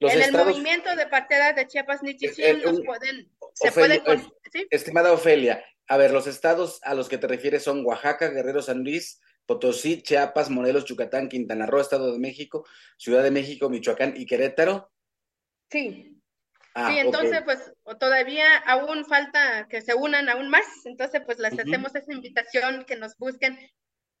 en 0.00 0.20
el 0.20 0.32
movimiento 0.32 0.94
de 0.94 1.06
parteras 1.06 1.56
de 1.56 1.66
Chiapas 1.66 2.02
Nichichim 2.02 2.44
eh, 2.44 2.62
nos 2.62 2.82
pueden, 2.82 3.30
se 3.54 3.72
pueden, 3.72 4.02
Estimada 4.70 5.12
Ofelia, 5.12 5.64
a 5.88 5.96
ver, 5.96 6.10
los 6.10 6.26
estados 6.26 6.80
a 6.82 6.94
los 6.94 7.08
que 7.08 7.16
te 7.16 7.28
refieres 7.28 7.62
son 7.62 7.84
Oaxaca, 7.86 8.28
Guerrero, 8.28 8.60
San 8.60 8.84
Luis, 8.84 9.22
Potosí, 9.50 10.00
Chiapas, 10.00 10.48
Morelos, 10.48 10.84
Yucatán, 10.84 11.28
Quintana 11.28 11.66
Roo, 11.66 11.80
Estado 11.80 12.12
de 12.12 12.20
México, 12.20 12.64
Ciudad 12.96 13.24
de 13.24 13.32
México, 13.32 13.68
Michoacán 13.68 14.14
y 14.16 14.24
Querétaro. 14.24 14.92
Sí. 15.68 16.16
Ah, 16.72 16.88
sí, 16.88 17.00
entonces 17.00 17.42
pues 17.44 17.72
todavía 17.98 18.58
aún 18.58 19.04
falta 19.04 19.66
que 19.68 19.82
se 19.82 19.92
unan 19.92 20.28
aún 20.28 20.50
más, 20.50 20.64
entonces 20.84 21.22
pues 21.26 21.40
les 21.40 21.58
hacemos 21.58 21.92
esa 21.96 22.12
invitación 22.12 22.84
que 22.84 22.94
nos 22.94 23.16
busquen, 23.16 23.58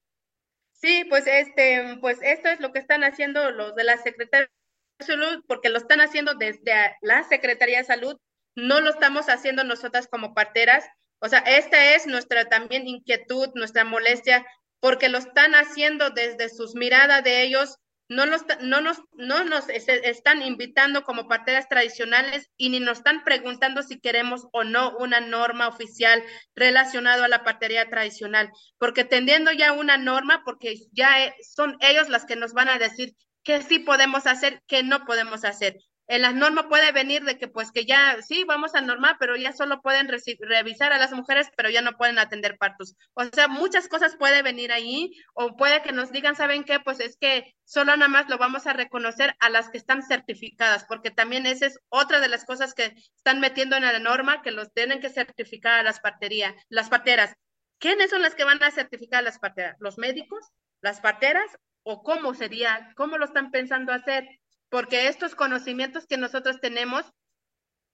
Sí, 0.73 1.05
pues 1.09 1.29
este, 1.29 1.99
pues 2.01 2.19
esto 2.21 2.49
es 2.49 2.59
lo 2.59 2.73
que 2.73 2.81
están 2.81 3.05
haciendo 3.05 3.53
los 3.53 3.77
de 3.77 3.85
la 3.85 3.97
Secretaría 3.97 4.51
de 4.99 5.07
Salud, 5.07 5.45
porque 5.47 5.69
lo 5.69 5.79
están 5.79 6.01
haciendo 6.01 6.35
desde 6.35 6.73
la 7.01 7.23
Secretaría 7.23 7.79
de 7.79 7.85
Salud, 7.85 8.17
no 8.57 8.81
lo 8.81 8.91
estamos 8.91 9.29
haciendo 9.29 9.63
nosotras 9.63 10.09
como 10.09 10.35
parteras, 10.35 10.85
o 11.21 11.29
sea, 11.29 11.39
esta 11.47 11.95
es 11.95 12.09
nuestra 12.09 12.47
también 12.49 12.89
inquietud, 12.89 13.51
nuestra 13.55 13.85
molestia, 13.85 14.45
porque 14.81 15.09
lo 15.09 15.19
están 15.19 15.55
haciendo 15.55 16.11
desde 16.11 16.49
sus 16.49 16.75
miradas 16.75 17.23
de 17.23 17.45
ellos, 17.45 17.79
no 18.13 18.27
nos, 18.27 18.43
no 18.61 18.81
nos, 18.81 18.99
no 19.13 19.45
nos 19.45 19.69
están 19.69 20.43
invitando 20.43 21.03
como 21.03 21.29
parteras 21.29 21.69
tradicionales 21.69 22.51
y 22.57 22.69
ni 22.69 22.81
nos 22.81 22.99
están 22.99 23.25
preguntando 23.25 23.83
si 23.83 23.99
queremos 23.99 24.47
o 24.53 24.65
no 24.65 24.97
una 24.99 25.21
norma 25.21 25.69
oficial 25.69 26.23
relacionada 26.55 27.25
a 27.25 27.29
la 27.29 27.45
partería 27.45 27.89
tradicional, 27.89 28.51
porque 28.79 29.05
tendiendo 29.05 29.51
ya 29.53 29.73
una 29.73 29.97
norma, 29.97 30.43
porque 30.45 30.75
ya 30.93 31.25
eh, 31.25 31.35
son 31.55 31.77
ellos 31.81 32.09
las 32.09 32.25
que 32.27 32.37
nos 32.37 32.53
van 32.53 32.69
a 32.69 32.79
decir 32.79 33.15
qué 33.43 33.63
sí 33.63 33.79
podemos 33.79 34.27
hacer, 34.27 34.63
qué 34.67 34.83
no 34.83 35.05
podemos 35.05 35.45
hacer 35.45 35.77
en 36.09 36.23
las 36.23 36.35
normas 36.35 36.67
puede 36.67 36.93
venir 36.93 37.25
de 37.25 37.39
que 37.39 37.49
pues 37.49 37.71
que 37.71 37.85
ya 37.85 38.21
sí 38.23 38.45
vamos 38.45 38.75
a 38.75 38.81
normar, 38.81 39.17
pero 39.19 39.37
ya 39.37 39.53
solo 39.53 39.81
pueden 39.81 40.09
revisar 40.09 40.93
a 40.93 40.99
las 40.99 41.13
mujeres, 41.13 41.49
pero 41.57 41.71
ya 41.71 41.81
no 41.81 41.93
pueden 41.93 42.19
atender 42.19 42.59
partos. 42.59 42.97
O 43.15 43.25
sea, 43.25 43.49
muchas 43.49 43.89
cosas 43.89 44.17
puede 44.17 44.43
venir 44.43 44.73
ahí 44.73 45.13
o 45.35 45.57
puede 45.57 45.83
que 45.83 45.93
nos 45.93 46.13
digan, 46.13 46.37
¿saben 46.37 46.65
qué? 46.65 46.81
Pues 46.81 47.01
es 47.01 47.17
que 47.17 47.55
solo 47.65 47.97
nada 47.97 48.09
más 48.09 48.29
lo 48.29 48.39
vamos 48.39 48.67
a 48.67 48.73
reconocer 48.73 49.35
a 49.41 49.49
las 49.49 49.71
que 49.71 49.79
están 49.79 50.03
certificadas, 50.03 50.85
porque 50.85 51.11
también 51.11 51.47
esa 51.47 51.67
es 51.67 51.79
otra 51.89 52.21
de 52.21 52.29
las 52.29 52.45
cosas 52.45 52.75
que 52.75 52.95
están 53.17 53.41
metiendo 53.41 53.77
en 53.77 53.83
la 53.83 53.99
norma, 53.99 54.43
que 54.43 54.51
los 54.51 54.73
tienen 54.73 55.01
que 55.01 55.11
certificar 55.11 55.81
a 55.81 55.83
las 55.83 56.01
parterías, 56.01 56.55
las 56.69 56.89
parteras. 56.89 57.35
¿Quiénes 57.79 58.11
son 58.11 58.23
las 58.23 58.35
que 58.35 58.45
van 58.45 58.63
a 58.63 58.71
certificar 58.71 59.21
a 59.21 59.23
las 59.23 59.39
parteras? 59.39 59.77
¿Los 59.81 59.99
médicos? 59.99 60.45
¿Las 60.81 61.01
parteras? 61.01 61.51
¿O 61.85 62.03
cómo 62.03 62.35
sería? 62.35 62.93
¿Cómo 62.97 63.19
lo 63.19 63.25
están 63.25 63.51
pensando 63.51 63.93
hacer? 63.93 64.25
Porque 64.73 65.07
estos 65.07 65.35
conocimientos 65.35 66.07
que 66.07 66.17
nosotros 66.17 66.59
tenemos, 66.59 67.05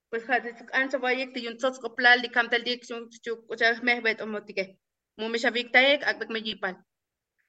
pues 0.10 0.24
ancho 0.72 1.00
vayik 1.00 1.34
ti 1.34 1.42
yun 1.42 1.58
tzotz 1.58 1.78
coplal 1.80 2.22
di 2.22 2.30
camtel 2.30 2.64
dik 2.64 2.86
chuk 2.88 3.10
chuk, 3.22 3.52
o 3.52 3.58
sea, 3.58 3.74
mehbet 3.82 4.22
omotike. 4.22 4.78
Mumisha 5.18 5.52
viktaek, 5.52 6.04
akbek 6.04 6.30
me 6.30 6.42
yipan. 6.42 6.86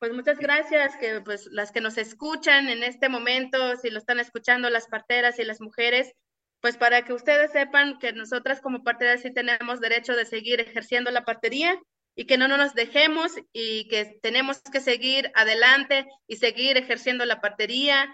Pues 0.01 0.13
muchas 0.13 0.39
gracias, 0.39 0.97
que 0.97 1.21
pues 1.21 1.47
las 1.53 1.71
que 1.71 1.81
nos 1.81 1.97
escuchan 1.97 2.69
en 2.69 2.83
este 2.83 3.09
momento, 3.09 3.77
si 3.77 3.91
lo 3.91 3.99
están 3.99 4.19
escuchando 4.19 4.69
las 4.69 4.89
parteras 4.89 5.39
y 5.39 5.45
las 5.45 5.61
mujeres, 5.61 6.13
pues 6.61 6.77
para 6.77 7.03
que 7.05 7.13
ustedes 7.13 7.53
sepan 7.53 7.99
que 8.01 8.13
nosotras 8.13 8.61
como 8.61 8.83
parteras 8.83 9.23
sí 9.23 9.33
tenemos 9.33 9.81
derecho 9.81 10.17
de 10.17 10.27
seguir 10.27 10.61
ejerciendo 10.61 11.11
la 11.13 11.25
partería 11.25 11.81
y 12.17 12.25
que 12.25 12.39
no 12.39 12.49
nos 12.49 12.75
dejemos 12.75 13.33
y 13.53 13.87
que 13.89 14.19
tenemos 14.23 14.61
que 14.63 14.81
seguir 14.81 15.31
adelante 15.35 16.07
y 16.27 16.37
seguir 16.37 16.79
ejerciendo 16.79 17.27
la 17.27 17.43
partería. 17.43 18.09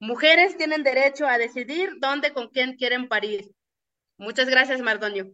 Mujeres 0.00 0.56
tienen 0.56 0.82
derecho 0.82 1.26
a 1.26 1.36
decidir 1.38 1.90
dónde, 2.00 2.32
con 2.32 2.48
quién 2.48 2.76
quieren 2.76 3.06
parir. 3.06 3.52
Muchas 4.16 4.48
gracias, 4.48 4.80
Mardonio. 4.80 5.30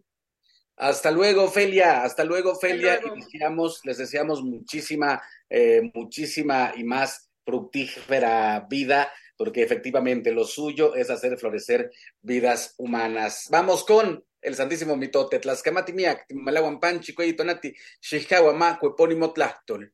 Hasta 0.77 1.13
luego, 1.13 1.49
Felia. 1.49 2.03
Hasta 2.03 2.25
luego, 2.25 2.57
Felia. 2.57 3.01
les 3.85 3.99
deseamos 3.99 4.43
muchísima, 4.43 5.23
eh, 5.49 5.83
muchísima 5.95 6.73
y 6.75 6.83
más 6.83 7.31
fructífera 7.45 8.67
vida, 8.69 9.13
porque 9.37 9.63
efectivamente 9.63 10.33
lo 10.33 10.45
suyo 10.45 10.97
es 10.97 11.11
hacer 11.11 11.39
florecer 11.39 11.93
vidas 12.23 12.75
humanas. 12.77 13.47
Vamos 13.51 13.85
con 13.85 14.25
el 14.43 14.55
Santísimo 14.55 14.97
Mitote, 14.97 15.38
Tlaxcamati 15.38 15.93
Miak, 15.93 16.26
Panchi, 16.80 17.14
Tonati, 17.34 17.74
Epónimo 18.82 19.32
Tlachtol. 19.32 19.93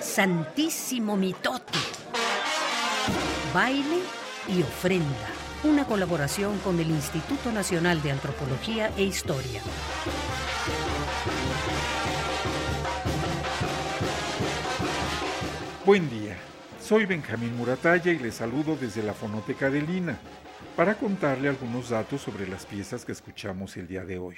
Santísimo 0.00 1.16
Mitote. 1.16 1.78
Baile 3.54 4.00
y 4.48 4.62
ofrenda. 4.62 5.28
Una 5.64 5.86
colaboración 5.86 6.58
con 6.58 6.80
el 6.80 6.90
Instituto 6.90 7.52
Nacional 7.52 8.02
de 8.02 8.10
Antropología 8.10 8.90
e 8.96 9.04
Historia. 9.04 9.62
Buen 15.84 16.10
día. 16.10 16.36
Soy 16.80 17.06
Benjamín 17.06 17.56
Muratalla 17.56 18.10
y 18.10 18.18
les 18.18 18.34
saludo 18.34 18.76
desde 18.76 19.02
la 19.04 19.14
Fonoteca 19.14 19.70
de 19.70 19.82
Lina 19.82 20.18
para 20.76 20.94
contarle 20.94 21.48
algunos 21.48 21.90
datos 21.90 22.22
sobre 22.22 22.48
las 22.48 22.66
piezas 22.66 23.04
que 23.04 23.12
escuchamos 23.12 23.76
el 23.76 23.86
día 23.88 24.04
de 24.04 24.18
hoy. 24.18 24.36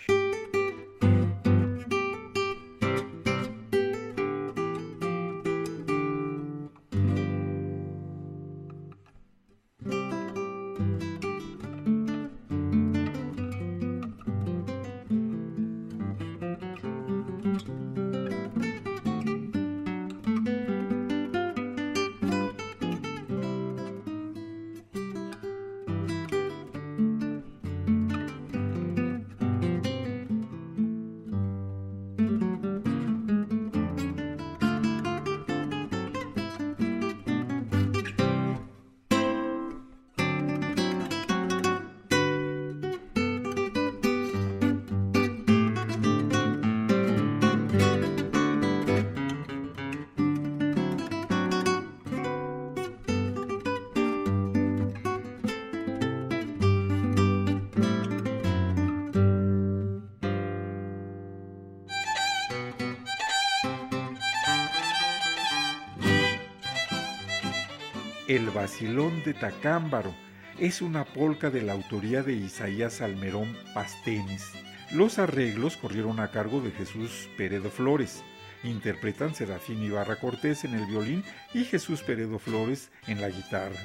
El 68.34 68.50
vacilón 68.50 69.22
de 69.22 69.32
Tacámbaro 69.32 70.12
es 70.58 70.82
una 70.82 71.04
polca 71.04 71.50
de 71.50 71.62
la 71.62 71.72
autoría 71.72 72.24
de 72.24 72.32
Isaías 72.32 73.00
Almerón 73.00 73.56
Pastenis. 73.74 74.50
Los 74.90 75.20
arreglos 75.20 75.76
corrieron 75.76 76.18
a 76.18 76.32
cargo 76.32 76.60
de 76.60 76.72
Jesús 76.72 77.28
Peredo 77.36 77.70
Flores. 77.70 78.24
Interpretan 78.64 79.36
Serafín 79.36 79.84
Ibarra 79.84 80.16
Cortés 80.16 80.64
en 80.64 80.74
el 80.74 80.84
violín 80.86 81.22
y 81.52 81.62
Jesús 81.62 82.02
Peredo 82.02 82.40
Flores 82.40 82.90
en 83.06 83.20
la 83.20 83.28
guitarra. 83.28 83.78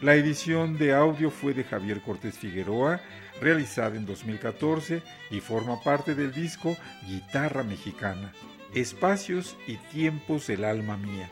La 0.00 0.16
edición 0.16 0.76
de 0.76 0.92
audio 0.92 1.30
fue 1.30 1.54
de 1.54 1.62
Javier 1.62 2.00
Cortés 2.00 2.38
Figueroa, 2.38 3.00
realizada 3.40 3.94
en 3.96 4.04
2014 4.04 5.00
y 5.30 5.38
forma 5.38 5.80
parte 5.80 6.16
del 6.16 6.32
disco 6.32 6.76
Guitarra 7.06 7.62
Mexicana, 7.62 8.32
Espacios 8.74 9.56
y 9.68 9.76
Tiempos 9.76 10.48
del 10.48 10.64
Alma 10.64 10.96
Mía. 10.96 11.28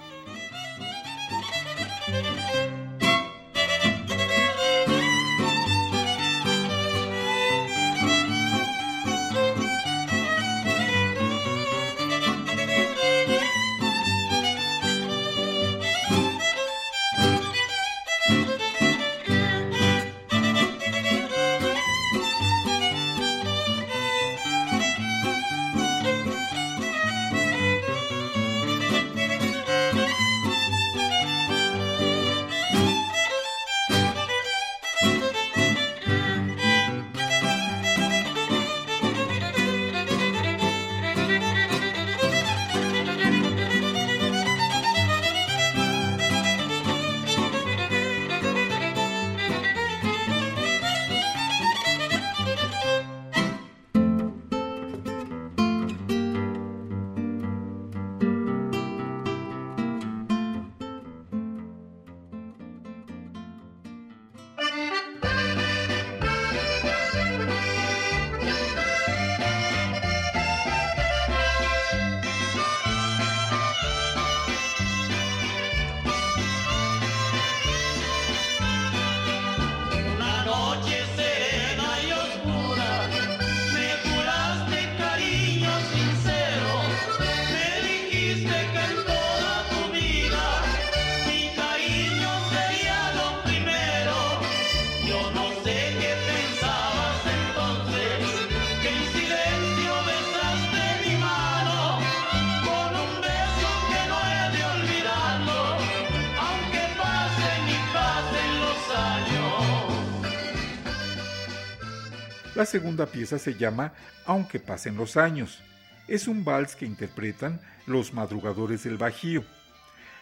Segunda 112.68 113.06
pieza 113.06 113.38
se 113.38 113.54
llama 113.54 113.94
Aunque 114.26 114.60
pasen 114.60 114.96
los 114.96 115.16
años. 115.16 115.62
Es 116.06 116.28
un 116.28 116.44
vals 116.44 116.76
que 116.76 116.84
interpretan 116.84 117.60
los 117.86 118.12
madrugadores 118.12 118.84
del 118.84 118.98
Bajío. 118.98 119.42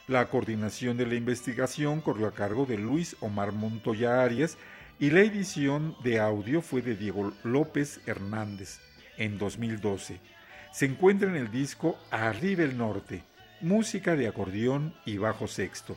La 0.07 0.27
coordinación 0.27 0.97
de 0.97 1.07
la 1.07 1.17
investigación 1.17 2.01
corrió 2.01 2.29
a 2.29 2.35
cargo 2.35 2.65
de 2.65 2.79
Luis 2.79 3.17
Omar 3.21 3.51
Montoya 3.51 4.23
Arias 4.23 4.57
y 5.01 5.11
la 5.11 5.21
edición 5.21 5.97
de 6.05 6.21
audio 6.21 6.63
fue 6.63 6.83
de 6.83 6.95
Diego 6.95 7.33
López 7.43 8.01
Hernández 8.07 8.79
en 9.19 9.39
2012. 9.39 10.21
Se 10.73 10.87
encuentra 10.87 11.29
en 11.29 11.37
el 11.37 11.51
disco 11.51 11.99
Arriba 12.13 12.63
el 12.63 12.79
Norte, 12.79 13.25
música 13.61 14.15
de 14.15 14.29
acordeón 14.29 14.95
y 15.05 15.19
bajo 15.19 15.49
sexto. 15.49 15.97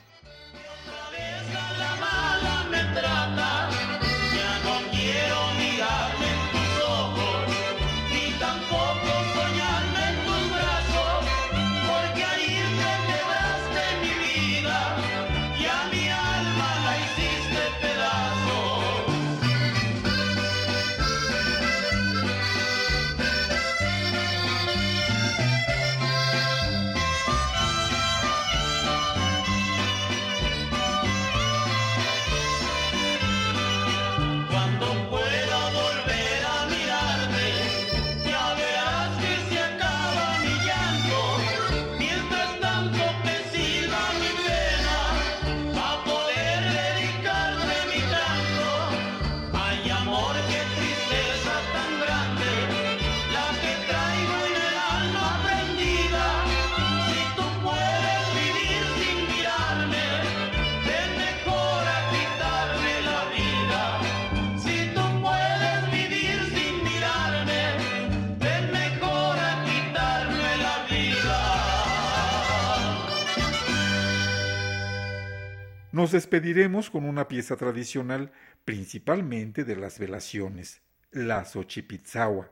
Nos 76.10 76.24
despediremos 76.24 76.90
con 76.90 77.06
una 77.06 77.28
pieza 77.28 77.56
tradicional, 77.56 78.32
principalmente 78.66 79.64
de 79.64 79.76
las 79.76 80.00
velaciones, 80.00 80.82
la 81.12 81.46
Xochipitzawa, 81.46 82.50